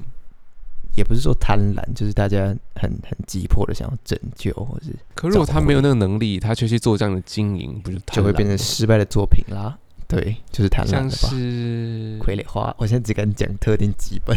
[0.97, 2.39] 也不是说贪婪，就是大家
[2.77, 9.77] 很很急迫的想要拯救，或是可如果他没有那个能力，他却去做这样的经营，不是就会变成失败的作品啦。
[10.07, 11.29] 对，就是贪婪像了吧？
[11.31, 14.37] 是傀儡花，我现在只敢讲特定几本。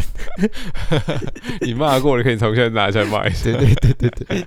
[1.60, 3.44] 你骂过了，可以从现在拿出来骂一下。
[3.52, 4.46] 对对对对对，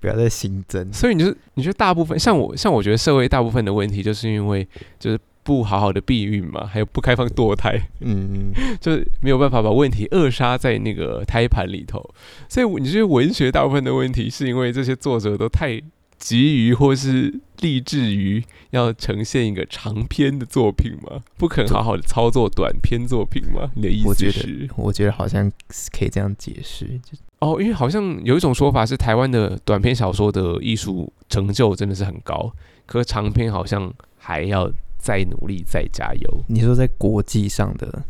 [0.00, 0.92] 不要再新增。
[0.92, 4.66] 所以你就你觉得大部分像我像我觉得社会大部分的问题，就是因为
[4.98, 12.02] 就是不好好的避孕嘛，还有不开放堕胎，嗯， 就是没有办法把问题扼杀在那个胎盘里头。
[12.48, 15.80] 所以你觉得文学大部分的问题，是因为这些作者都太
[16.18, 21.20] 急于或是立志于要呈现一个长篇的作品吗？
[21.36, 23.70] 不肯好好的操作短篇作品吗？
[23.74, 24.70] 你的意我觉得思是？
[24.76, 25.50] 我觉得好像
[25.90, 32.52] 可以这样解释，就哦，因为好像有一种说法是，台湾的短篇小说的艺术成就真的是很高，
[32.86, 34.70] 可是长篇好像还要
[35.02, 36.44] 再努力、再加油。
[36.46, 38.02] 你说在国际上的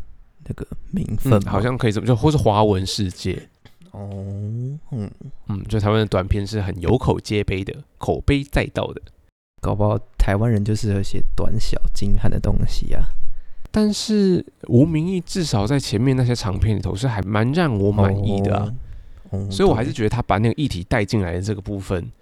[0.44, 3.48] 那个名分嗯，好像可以这么就，或是华文世界，
[3.92, 4.10] 哦，
[4.90, 5.10] 嗯，
[5.48, 9.00] 嗯，就台湾的短片是很有口皆碑的，口碑载道的。
[9.62, 13.02] 搞不好台湾人就适合写短小精悍的东西啊。
[13.70, 18.74] 但是吴明义至少在前面那些长片里头是还蛮让我满意的啊，
[19.30, 22.12] 哦，哦所以我还是觉得他把那个议题带进来的这个部分。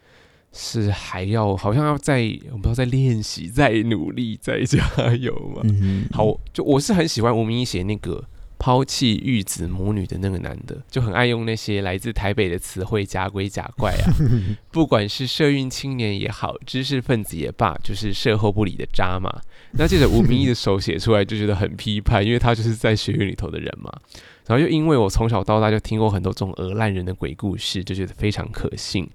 [0.53, 4.83] 是还要好像要再我们要再练习、再努力、再加
[5.19, 5.63] 油嘛？
[5.65, 8.25] 嗯，好，就我是很喜欢吴明义写那个
[8.59, 14.13] 抛弃玉子母女的那个男的，就很爱用那些来自台北的词汇假鬼假怪啊，
[14.73, 19.31] 不管是社运青年也好，知识分子也罢，就是社后不理的渣嘛。
[19.73, 23.91] 那借着吴明义的手写出来，就觉得很批判，因为他就是在学院里头的人嘛。
[24.47, 29.09] 然后又因为我从小到大就听过很多这种鹅烂人的鬼故事，就觉得非常可信，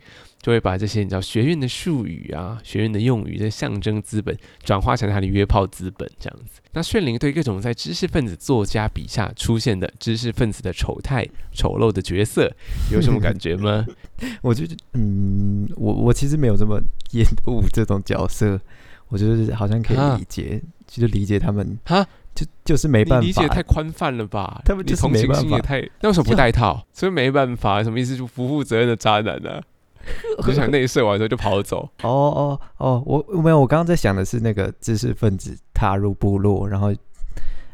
[0.46, 6.62] 就会把这些你知道学院的术语啊、学院的用语、这象征资本转化成他的约炮资本这样子。
[6.74, 12.48] 那炫灵对各种在知识分子作家笔下出现的知识分子的丑态、丑陋的角色，
[12.92, 13.88] 有什么感觉吗？
[14.44, 16.80] 我觉得，嗯，我我其实没有这么
[17.14, 18.62] 厌恶这种角色，
[19.08, 24.62] 我觉得好像可啊以理解，就是理解他们，哈，就就是没办法理解法太宽泛了吧？
[24.64, 25.82] 他们就是没办法心也太……
[26.02, 26.86] 那为什么不就带套？
[26.94, 28.16] 所以没办法，什么意思？
[28.16, 29.64] 就不负责任的渣男呢、啊？
[30.46, 31.90] 就想内射完之后就跑走。
[32.04, 36.94] 哦哦哦，我没有，我刚刚在想的是那个知识分子踏入部落，然后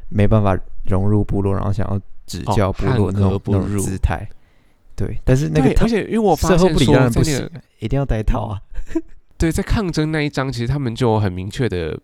[0.09, 4.27] 没办法融入部落，然后想要指教部落那种、不入姿态。
[4.95, 8.61] 对，但是那个，而且因为我发事后不理，当然不行，一定要戴套啊。
[9.38, 11.99] 对，在抗争那一章，其实他们就很明确的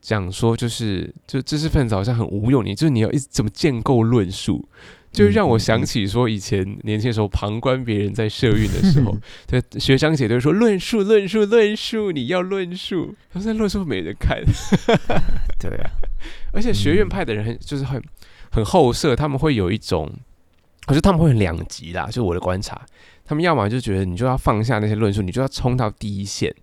[0.00, 4.66] 讲说，就是就知识分子好像很无用，你就是你要一怎么建构论述，
[5.10, 9.16] 就让我想起说以前年轻的时候旁观别人在社运的时候，
[9.48, 14.38] 对学长姐都会说论述论述论述，你要论述，可是论述没人看，
[15.58, 15.90] 对啊，
[16.52, 18.00] 而且学院派的人很就是很
[18.50, 20.12] 很后设，他们会有一种，
[20.86, 22.80] 可是他们会很两极啦，就我的观察，
[23.24, 26.54] 他们要么就觉得你就要放下那些论述，你就要冲到第一线，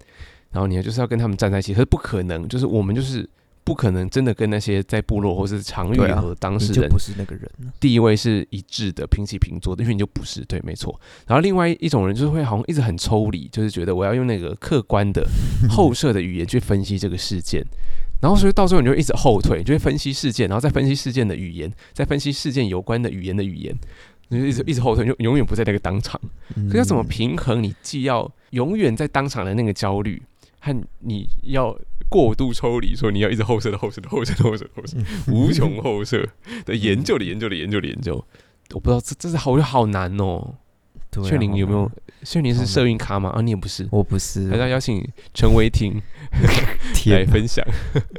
[0.52, 3.28] 然后你就是要跟他们站在一起，可是不可能，就是我们就是
[3.66, 7.74] 不可能真的跟那些在部落或是常遇和当事人你就不是那个人了。
[7.80, 10.98] 地位是一致的，平起平坐的，因为你就不是对，没错。
[11.26, 15.28] 然后另外一种人就是会好像一直很抽离，就是觉得我要用那个客观的
[15.68, 17.66] 后设的语言去分析这个事件，
[18.22, 23.76] 然后所以到最后你就一直后退，你就会分析事件，然后再分析事件的语言，再分析事件有关的语言的语言，
[24.30, 26.22] 你就一直一直后退，你就永远不在那个当场。
[26.56, 27.64] 嗯可要怎么平衡？
[27.64, 30.22] 你既要永远在当场的那个焦虑，
[30.60, 31.76] 和你要
[32.10, 34.98] 过度抽离，说你要一直后射的后设的后射的后设的后设，
[35.32, 36.28] 无穷后设
[36.66, 38.24] 的研究的研究的研究的研究。
[38.74, 40.56] 我不知道这这是好好难哦。
[41.12, 41.92] 对啊炫灵有没有好？
[42.24, 43.30] 炫灵是好社运咖吗？
[43.30, 43.88] 啊，你也不是。
[43.92, 46.02] 我不是还，是要邀请陈维霆
[47.08, 47.66] 来，分享。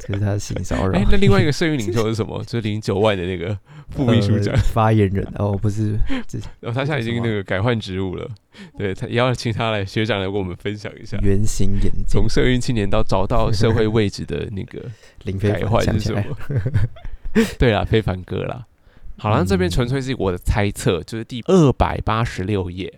[0.00, 1.04] 这是他的性骚扰哎，。
[1.10, 2.42] 那另外一个社运领袖是什么？
[2.44, 3.58] 就是零九万的那个
[3.90, 4.60] 副秘书长呃。
[4.60, 5.98] 发言人哦，不是，
[6.62, 8.28] 他现在已经那个改换职务了，
[8.76, 14.82] 对他也要请他来学长来跟我们分享一下，圆形眼镜从，社运青年到找到社会位置的那个
[15.24, 16.22] 林非凡是什么？
[17.58, 18.66] 对啦，非凡哥啦。
[19.18, 22.92] 好了，那这边嗯纯粹是我的猜测，就是第二百八十六页，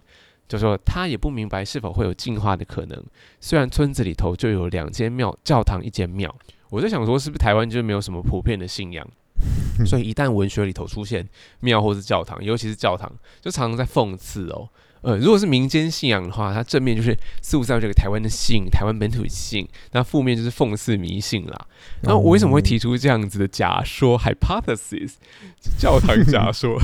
[0.49, 3.05] 就说他也不明白是否会有进化的可能。
[3.41, 6.35] 虽然村子里头就有两间庙，教堂一间庙，
[6.71, 9.07] 我在想说，是不是台湾就没有什么普遍的信仰？
[9.87, 11.27] 所以一旦文学里头出现
[11.61, 13.11] 庙或是教堂，尤其是教堂，
[13.41, 14.69] 就常常在讽刺哦。
[15.01, 21.67] 呃，如果是民间信仰的话，它正面就是塑造这个台湾的性、台湾本土性，那负面就是讽刺迷信啦。
[22.03, 25.13] 那我为什么会提出这样子的假说 （hypothesis）？
[25.79, 26.77] 教堂假说。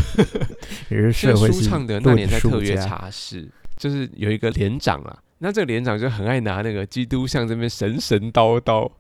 [0.91, 8.91] 也是是 舒畅的那年在特约茶室，就是有一个连长啊，那这个连长就很爱拿那个基督像这边神神叨叨，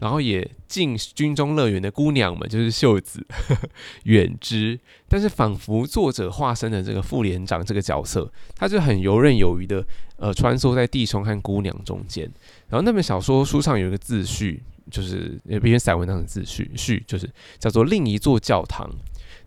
[0.00, 3.24] 然后也敬军中乐园的姑娘们，就是秀子
[4.04, 9.84] 远之，但是仿佛作者化身的这个副连长这个角色，他就很游刃有余的
[10.16, 12.24] 呃穿梭在弟兄和姑娘中间。
[12.68, 18.90] 然后那本小说书上有一个自序，就是一篇散文当的自序，序就是叫做另一座教堂。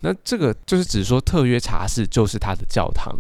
[0.06, 3.12] 那这个就是指说特约茶室就是它的教堂，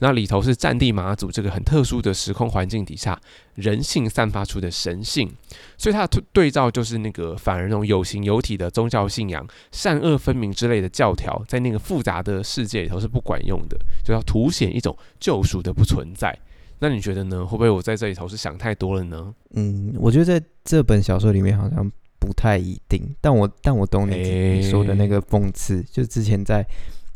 [0.00, 3.18] 那里头是战地马祖这个很特殊的时空环境底下，
[3.54, 5.32] 人性散发出的神性，
[5.78, 16.38] 所以它的对照就是那个反而那种有形有体的宗教信仰、善恶分明之类的教条，在那个复杂的世界里头是不管用的，就要凸显一种救赎的不存在。
[16.80, 17.46] 那你觉得呢？
[17.46, 19.34] 会不会我在这里头是想太多了呢？
[19.54, 21.90] 嗯，我觉得在这本小说里面好像
[22.24, 26.66] 不太一定，但我但我懂你、你说的那个讽刺，就之前在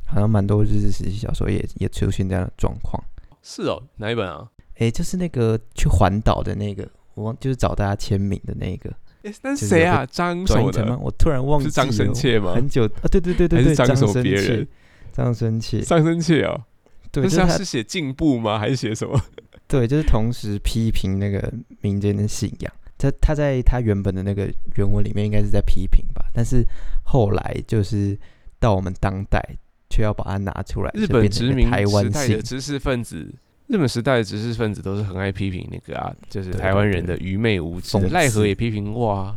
[0.07, 3.03] 好像蛮多日式时期小说也也出现这样的状况。
[3.43, 4.49] 是哦，哪一本啊？
[4.77, 8.91] 诶，就是那个去环岛的那个，我忘就是找大家签名的那个
[9.23, 10.05] 诶那是谁啊？
[10.07, 10.55] 张什
[10.87, 10.99] 么？
[11.03, 14.69] 我突然忘记了，是张生切吗很久啊，对对对对张什么生切别人？
[15.13, 16.63] 张生切，张生切哦，
[17.11, 18.59] 对，他是写进步吗？
[18.59, 19.21] 还是写什么？
[19.67, 22.73] 对，就是同时批评那个民间的信仰。
[22.99, 26.65] 他他在他原本的那个原文里面应该是在批评吧，但是
[27.05, 28.19] 后来就是
[28.59, 29.41] 到我们当代，
[29.89, 33.33] 却要把它拿出来，日本殖民台湾时代的知识分子，
[33.69, 39.37] 日本时代的知识分子都是很爱批评那个啊，就是台湾人的愚昧无知奈何也批评过啊。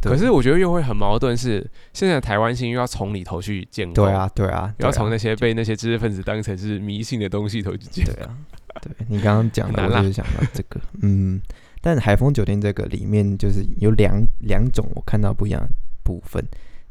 [0.00, 8.12] 可是我觉得又会很矛盾是，现在台湾性又要从里头去建构，对，啊对啊，对啊又要从那些被那些知识分子当成是迷信的东西头去建构。
[8.12, 8.36] 对啊，
[8.80, 11.40] 对你刚刚讲的，我就是想到这个，嗯，
[11.88, 15.68] 但海丰酒店这个里面就是有两两种我看到不一样的
[16.02, 16.46] 部分，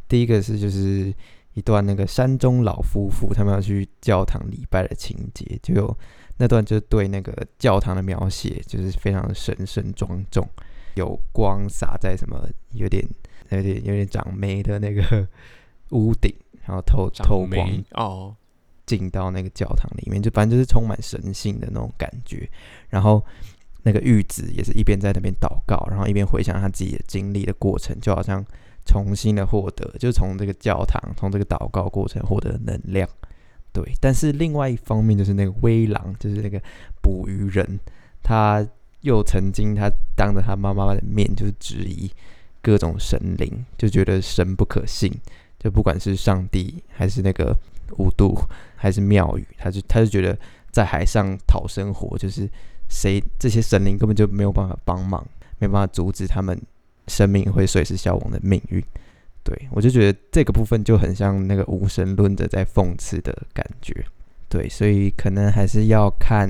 [0.08, 1.14] 第一个是就是
[1.54, 5.98] 一段那个山中老夫妇他们要去教堂礼拜的情节，就有
[6.38, 10.50] 那段就对那个教堂的描写就是非常神圣庄重，
[10.96, 13.08] 有光洒在什么有点
[13.52, 15.28] 有点有点长霉的那个
[15.92, 16.34] 屋顶，
[16.66, 18.36] 然后透透光哦，
[18.88, 22.50] 进到那个教堂里面，就反正就是充满神性的那种感觉。
[22.90, 23.24] 然后
[23.84, 28.44] 那个玉子也是一边在那边祷告，然后一边回想他自己的经历的过程，就好像
[28.86, 33.08] 重新的获得，就从这个教堂，从这个祷告过程获得能量。
[33.74, 36.60] 对，但是另外一方面就是那个威狼，就是那个
[37.02, 37.80] 捕鱼人，
[38.24, 38.66] 他
[39.02, 42.10] 又曾经他当着他妈妈的面就是质疑
[42.62, 45.12] 各种神灵，就觉得神不可信，
[45.60, 47.56] 就不管是上帝还是那个
[48.00, 48.36] 五度
[48.76, 50.38] 还是庙宇，他就他就觉得
[50.72, 52.50] 在海上讨生活就是
[52.90, 55.26] 谁这些神灵根本就没有办法帮忙，
[55.60, 56.60] 没办法阻止他们
[57.08, 58.84] 生命会随时消亡的命运。
[59.44, 64.06] 对我就觉得这个部分就很像那个无神论者在讽刺的感觉。
[64.50, 66.50] 对，所以可能还是要看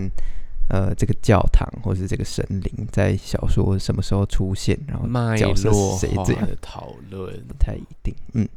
[0.70, 8.14] 呃这个教堂或是这个神灵在小说什么时候出现，然后脉角色谁这样的讨论，不太一定。
[8.34, 8.48] 嗯，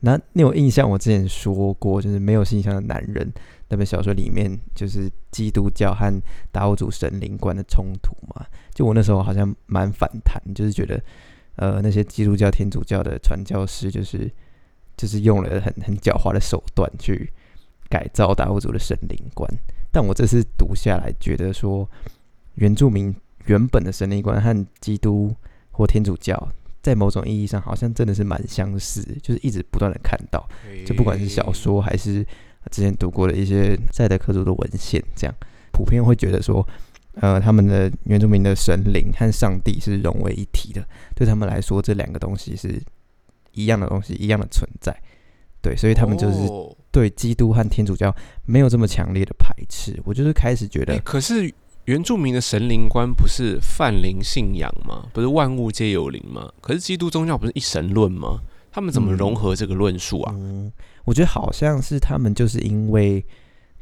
[0.00, 0.88] 那你有印象？
[0.88, 3.30] 我之前说过，就是没有信仰的男人
[3.68, 6.12] 那本小说里面，就是基督教和
[6.52, 8.46] 达悟族神灵观的冲突嘛。
[8.72, 11.02] 就我那时候好像蛮反弹，就是觉得
[11.56, 14.30] 呃那些基督教、天主教的传教士，就是
[14.96, 17.32] 就是用了很很狡猾的手段去
[17.88, 19.50] 改造达悟族的神灵观。
[19.90, 21.88] 但我这次读下来，觉得说
[22.56, 23.14] 原住民
[23.46, 25.34] 原本的神灵观和基督
[25.70, 26.48] 或天主教
[26.82, 30.48] 在某种意义上好像真的是蛮相似，就是一直不断的看到，
[30.84, 32.24] 就不管是小说还是
[32.70, 35.34] 之前读过的一些赛德克族的文献，这样
[35.72, 36.66] 普遍会觉得说，
[37.14, 42.82] 呃，他们的原住民的神灵和上帝是融为一体的，对他们来说，这两个东西是
[43.52, 44.94] 一样的东西，一样的存在。
[45.62, 48.14] 对，所以他们就是哦对基督和天主教
[48.44, 50.00] 没有这么强烈的排斥。
[50.04, 51.52] 我就是开始觉哎、得，可是
[51.86, 55.08] 原住民的神灵观不是泛灵信仰吗？
[55.12, 56.52] 不是万物皆有灵吗？
[56.60, 58.40] 可是基督宗教不是一神论吗？
[58.76, 60.34] 他们怎么嗯融合这个论述啊？
[60.36, 60.70] 嗯，
[61.06, 63.24] 我觉得好像是他们就是因为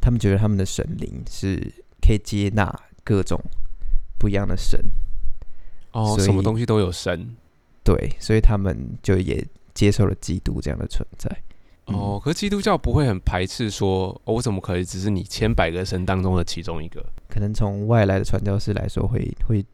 [0.01, 1.61] 他们觉得他们的神灵是
[2.01, 2.72] 可以接纳
[3.03, 3.36] 各种
[4.20, 4.78] 不一样的神，
[5.90, 7.34] 哦，什么东西都有神。
[7.82, 11.28] 对，所以他们就也接受了基督这样的存在。
[11.88, 17.05] 嗯哦，可是基督教不会很排斥说，哦我怎么可以只是你千百个神当中的其中一个？
[17.28, 19.66] 可能从外来的传教士来说会，会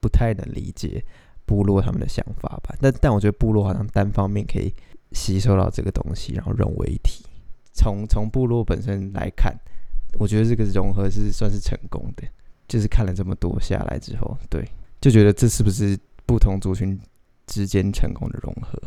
[0.00, 1.04] 不太能理解
[1.52, 2.74] 部落他们的想法吧。
[2.80, 4.72] 但但我觉得部落好像单方面可以
[5.12, 7.26] 吸收到这个东西，然后融为一体。
[7.74, 9.54] 从从部落本身来看，
[10.18, 12.22] 我觉得这个融合是算是成功的。
[12.68, 14.66] 就是看了这么多下来之后，对，
[14.98, 16.98] 就觉得这是不是不同族群
[17.46, 18.80] 之间成功的融合？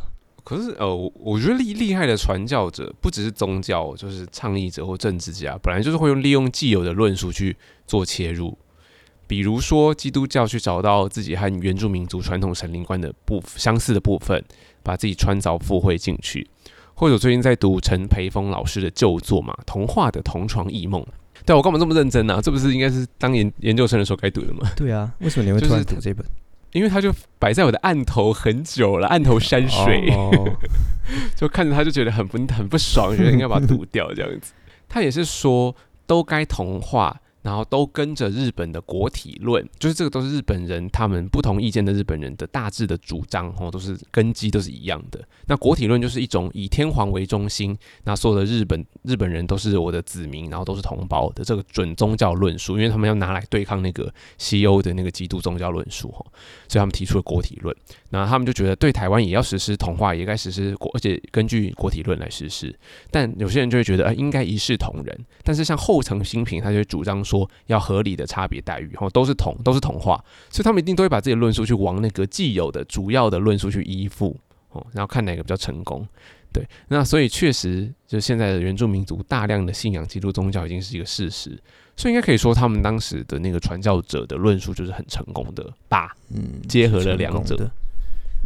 [0.43, 7.55] 可是呃，我我觉得厉厉害的传教者不只是宗教，就是倡议者或政治家，本来就是会用利用既有的论述去
[7.86, 8.57] 做切入。
[9.28, 14.43] 比如说，基督教去找到自己和原住民族传统神灵观的部相似的部分，
[14.84, 16.47] 把自己穿凿附会进去。
[16.93, 21.01] 或者最近在读陈培峰老师的旧作嘛，《童话的同床异梦》。
[21.45, 24.71] 对啊我干嘛这么认真呢、这不是应该是当研研究生的时候该读的吗？
[24.76, 26.26] 对啊，为什么你会突然就是读这本？
[26.71, 30.09] 因为它就摆在我的案头很久了，案头山水。
[30.11, 30.57] 哦，
[31.36, 34.53] 就看着他就觉得很不很不爽，觉得应该把它读掉这样子。
[34.88, 45.23] 他也是说都该同化，然后都跟着日本的国体论，就是这个都是日本人他们不同意见的日本人的大致的主张哦，都是根基都是一样的。
[45.45, 56.25] 那国体论就是一种以天皇为中心，那所有的日本日本人都是我的子民，然后都是同胞的这个准宗教论述，因为他们要拿来对抗那个西欧的那个基督宗教论述哦，
[56.67, 57.75] 所以他们提出了国体论。
[58.09, 62.73] 那他们就觉得对台湾也要实施同化，也该实施国，而且根据国体论来实施。
[63.11, 65.25] 但有些人就会觉得，呃，应该一视同仁。
[65.43, 67.34] 但是像后藤新平，他就会主张说
[67.65, 74.38] 要合理的差别待遇，吼，都是同，都是同化，所以他们一定都会把自己的论述去往那个既有的主要的论述去依附，
[74.69, 76.07] 哦，然后看哪个比较成功。
[76.53, 81.49] 对，那所以确实，就现在的原住民族大量的信仰基督宗教已经是一个事实，
[81.97, 86.15] 所以应该可以说他们当时的那个传教者的论述就是很成功的吧？
[86.29, 87.69] 嗯，结合了两者。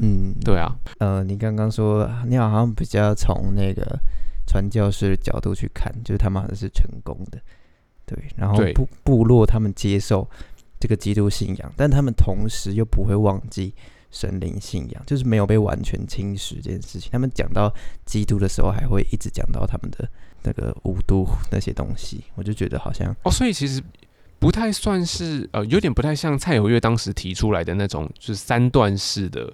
[0.02, 4.00] 嗯，对啊，呃，你刚刚说你好像比较从那个
[4.48, 7.38] 传教士的角度去看，就是他们好像是成功的，
[8.16, 8.26] 对。
[8.36, 10.28] 然后部部落他们接受
[10.80, 13.74] 这个基督信仰，但他们同时又不会忘记
[14.12, 17.10] 神灵信仰，就是没有被完全侵蚀这件事情。
[17.12, 17.72] 他们讲到
[18.06, 20.10] 基督的时候，还会一直讲到他们的
[20.44, 23.84] 那个五都那些东西，我就觉得好像哦，所以其实
[24.40, 29.54] 不太算是呃，有点不太像蔡友月当时提出来的那种，就是三段式的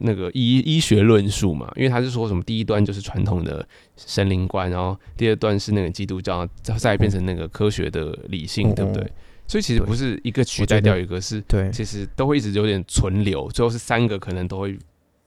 [0.00, 1.70] 那个医医学论述嘛。
[1.76, 9.12] 因为他是说什么，第一段就是传统的神灵观，然后第二段是那个基督教，再变成那个科学的理性，嗯对不对嗯？
[9.46, 14.78] 所以其实不是一个取代掉一个，是对，其实都会一直有点存留，最后是三个可能都会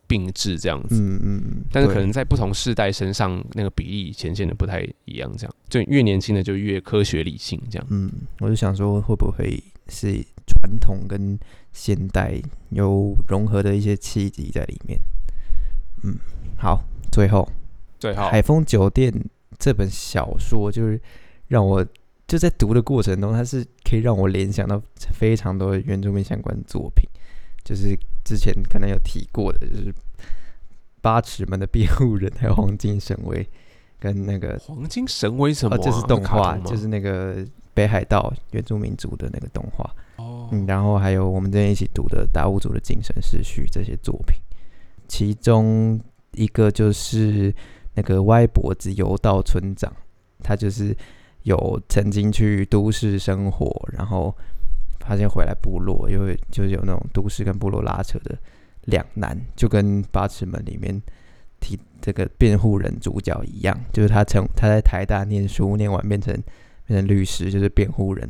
[0.06, 1.02] 并置这样子。
[1.02, 7.88] 嗯嗯嗯，但是可能在不同世代身上，那个比例显现的不太一样，这样就越年轻的就越科学理性这样。
[7.90, 11.40] 嗯，我就想说，会不会是传统跟
[11.72, 15.00] 现代有融合的一些契机在里面？
[16.04, 16.16] 嗯，
[16.58, 17.42] 好，最后
[18.00, 18.28] 《最后。
[18.30, 19.12] 海风酒店》
[19.60, 21.00] 这本小说，就是
[21.48, 21.86] 让我
[22.28, 24.82] 就在读的过程中，它是可以让我联想到
[25.14, 27.08] 非常多原住民相关作品，
[27.64, 29.94] 就是之前可能有提过的，就是
[31.02, 33.48] 八尺门的辩护人，还有黄金神威，
[34.00, 35.82] 跟那个黄金神威什么、哦，啊？
[35.84, 44.38] 这是动画，就是那个北海道原住民族的那个动画，哦嗯，然后还有我们之前一起读的达悟族的精神秩序这些作品，
[45.08, 46.00] 其中
[46.34, 47.54] 一个就是
[47.94, 49.92] 那个歪脖子游道村长，
[50.44, 50.96] 他就是
[51.44, 54.36] 有曾经去都市生活，然后
[55.00, 58.38] 发现回来部落，因为就是有那种都市跟部落拉扯的
[58.86, 61.02] 两难，就跟八尺门里面
[61.60, 66.34] 提这个辩护人主角一样，就是他成他在台大念书，念完变成
[66.86, 68.30] 变成律师，就是辩护人。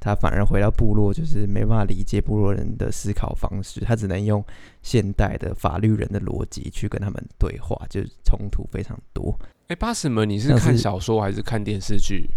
[0.00, 4.42] 他反而回到部落，就是没办法理解部落人的思考方式，他只能用
[4.82, 9.38] 现代的法律人的逻辑去跟他们对话，就是冲突非常多。
[9.68, 12.28] 哎，巴斯门，你是看小说还是看电视剧？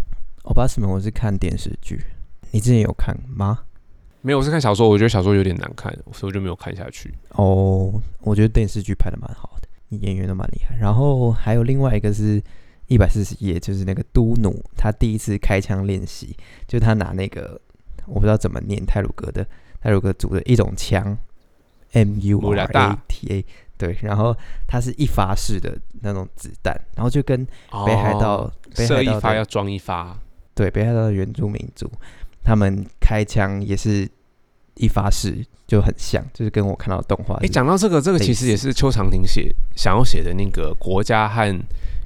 [0.44, 1.98] 哦，巴斯门我是看电视剧，
[2.50, 3.60] 你之前有看吗？
[4.20, 7.12] 没有，我是看小说，我觉得小说有点难看，所以我就没有看下去。
[7.30, 10.76] 哦，我觉得电视剧拍的蛮好的，演员都蛮厉害。
[10.76, 12.42] 然后还有另外一个是
[12.94, 16.36] 一百四十页，就是那个都努他第一次开枪练习，
[16.68, 17.60] 就他拿那个
[18.06, 19.44] 我不知道怎么念泰鲁格的
[19.82, 21.18] 泰鲁格族的一种枪
[21.92, 23.44] ，M U 穆 R 拉大 A T A，
[23.76, 24.36] 对，然后
[24.68, 27.44] 它是一发式的那种子弹，然后就跟
[27.84, 30.16] 北海道、哦射一北海道的发要装一发，
[30.54, 31.90] 对北海道的原住民族，
[32.44, 34.08] 他们开枪也是
[34.74, 37.46] 一发式，就很像，就是跟我看到的动画是。
[37.46, 41.56] 哎，讲到这个，这个其实也是邱长廷写想要写的那个国家和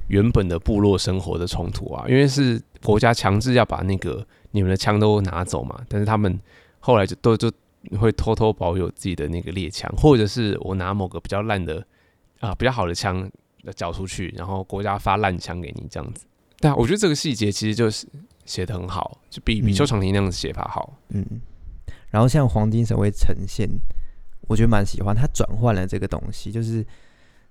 [0.09, 6.39] 原本的部落生活的冲突啊，因为是国家强制要把那个你们的枪都拿走嘛，但是他们
[6.79, 7.51] 后来就都就
[7.97, 11.85] 会偷偷保有自己的那个猎枪，或者是我拿某个比较烂的
[12.39, 13.29] 啊、比较好的枪
[13.75, 16.25] 缴出去，然后国家发烂枪给你这样子。
[16.59, 18.07] 对啊，我觉得这个细节其实就是
[18.45, 20.97] 写的很好，就比比邱长廷那样的写法好。
[21.09, 21.23] 嗯，
[22.09, 23.69] 然后像黄金神会呈现，
[24.47, 26.85] 我觉得蛮喜欢，他转换了这个东西，就是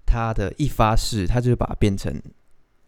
[0.05, 2.13] 他的一发式，他就是把它变成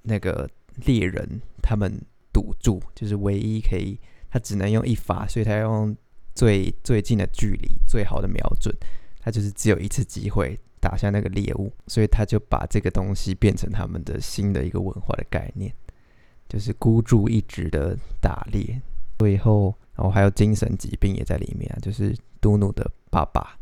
[0.02, 0.48] 那个
[0.86, 2.00] 猎人他们
[2.32, 3.98] 赌注，就是唯一可以，
[4.30, 5.96] 他只能用一发，所以他要用
[6.34, 8.74] 最最近的距离、最好的瞄准，
[9.20, 15.72] 他就是只有一次机会打下那个猎物，所以他就把这个东西变成他们的新的一个文化的概念，
[16.48, 18.80] 就是孤注一掷的打猎。
[19.18, 23.58] 最后，然后还有精神疾病也在里面啊，就是嘟努的爸爸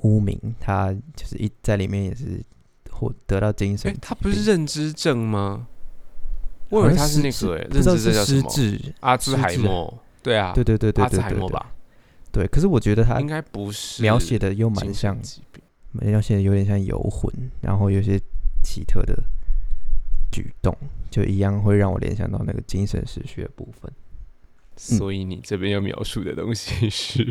[0.00, 2.42] 乌明，他就是一在里面也是
[2.90, 5.68] 获得到精神、疾病，他不是认知症吗？
[6.72, 8.50] 我以为他是那个、哎，不知道认知症是叫什么？
[8.50, 10.02] 失智，阿兹海默。
[10.22, 11.72] 对啊，对对对对阿兹对对对海默吧，
[12.32, 12.46] 对。
[12.46, 15.16] 可是我觉得他应该不是描写的又蛮像。
[15.92, 18.18] 描写的有点像游魂，然后有些
[18.64, 19.22] 奇特的
[20.30, 20.74] 举动，
[21.10, 23.90] 就一样会让我联想到那个精神失序的部分。
[23.90, 23.96] 嗯
[24.74, 27.22] 所以你这边要描述的东西是，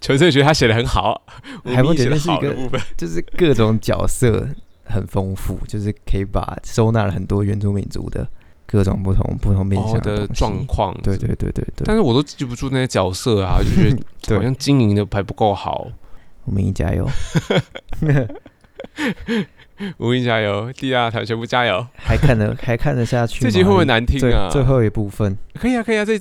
[0.00, 1.22] 纯粹觉得他写的很好，
[1.64, 2.80] 海默我写的姐那是一个部分。
[2.96, 4.48] 就是各种角色
[4.84, 8.28] 很丰富，就是可以把收纳了很多原住民族的
[8.66, 13.96] 各种不同不同面向哦的状况，对对对对对，但是我都记不住那些角色啊，就觉
[14.28, 15.88] 得好像经营的还不够好。
[16.44, 17.08] 我们一加油，
[19.98, 21.84] 吴英加油，第二条全部加油。
[21.96, 23.50] 还看得还看得下去吗？
[23.50, 24.48] 这集会不会难听啊？
[24.50, 26.20] 最后一部分，可以啊，可以啊，这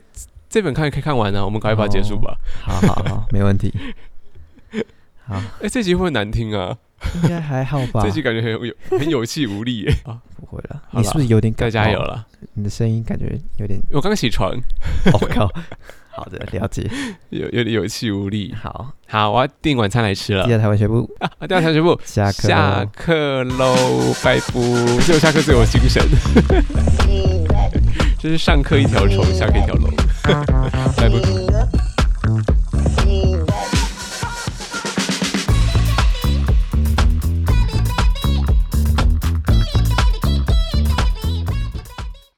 [0.49, 2.35] 这本看可以看完啊，我们赶快把它结束吧。
[2.63, 3.73] 好好好，没问题。
[5.25, 6.77] 好， 哎、这集会不会难听啊？
[7.23, 8.01] 应该还好吧？
[8.03, 9.95] 这集感觉很有有很有气无力耶。
[10.05, 12.25] 啊， 不会了，你是不是有点再感冒加油了！
[12.53, 14.51] 你的声音感觉有点，我刚起床，
[15.13, 15.51] 我、 靠。
[16.11, 16.89] 好的，了解。
[17.29, 18.55] 有有点有气无力。
[18.59, 20.53] 好，好，我要订晚餐来吃了第。
[20.53, 22.89] 二台湾学部啊，第二条全部下课下喽。
[22.95, 23.75] 课喽，
[24.23, 24.43] 拜拜。
[25.01, 26.01] 只有下课最有精神
[28.17, 29.93] 就是上课一条虫，下课一条龙。
[30.95, 31.19] 拜拜。
[33.05, 33.45] fever,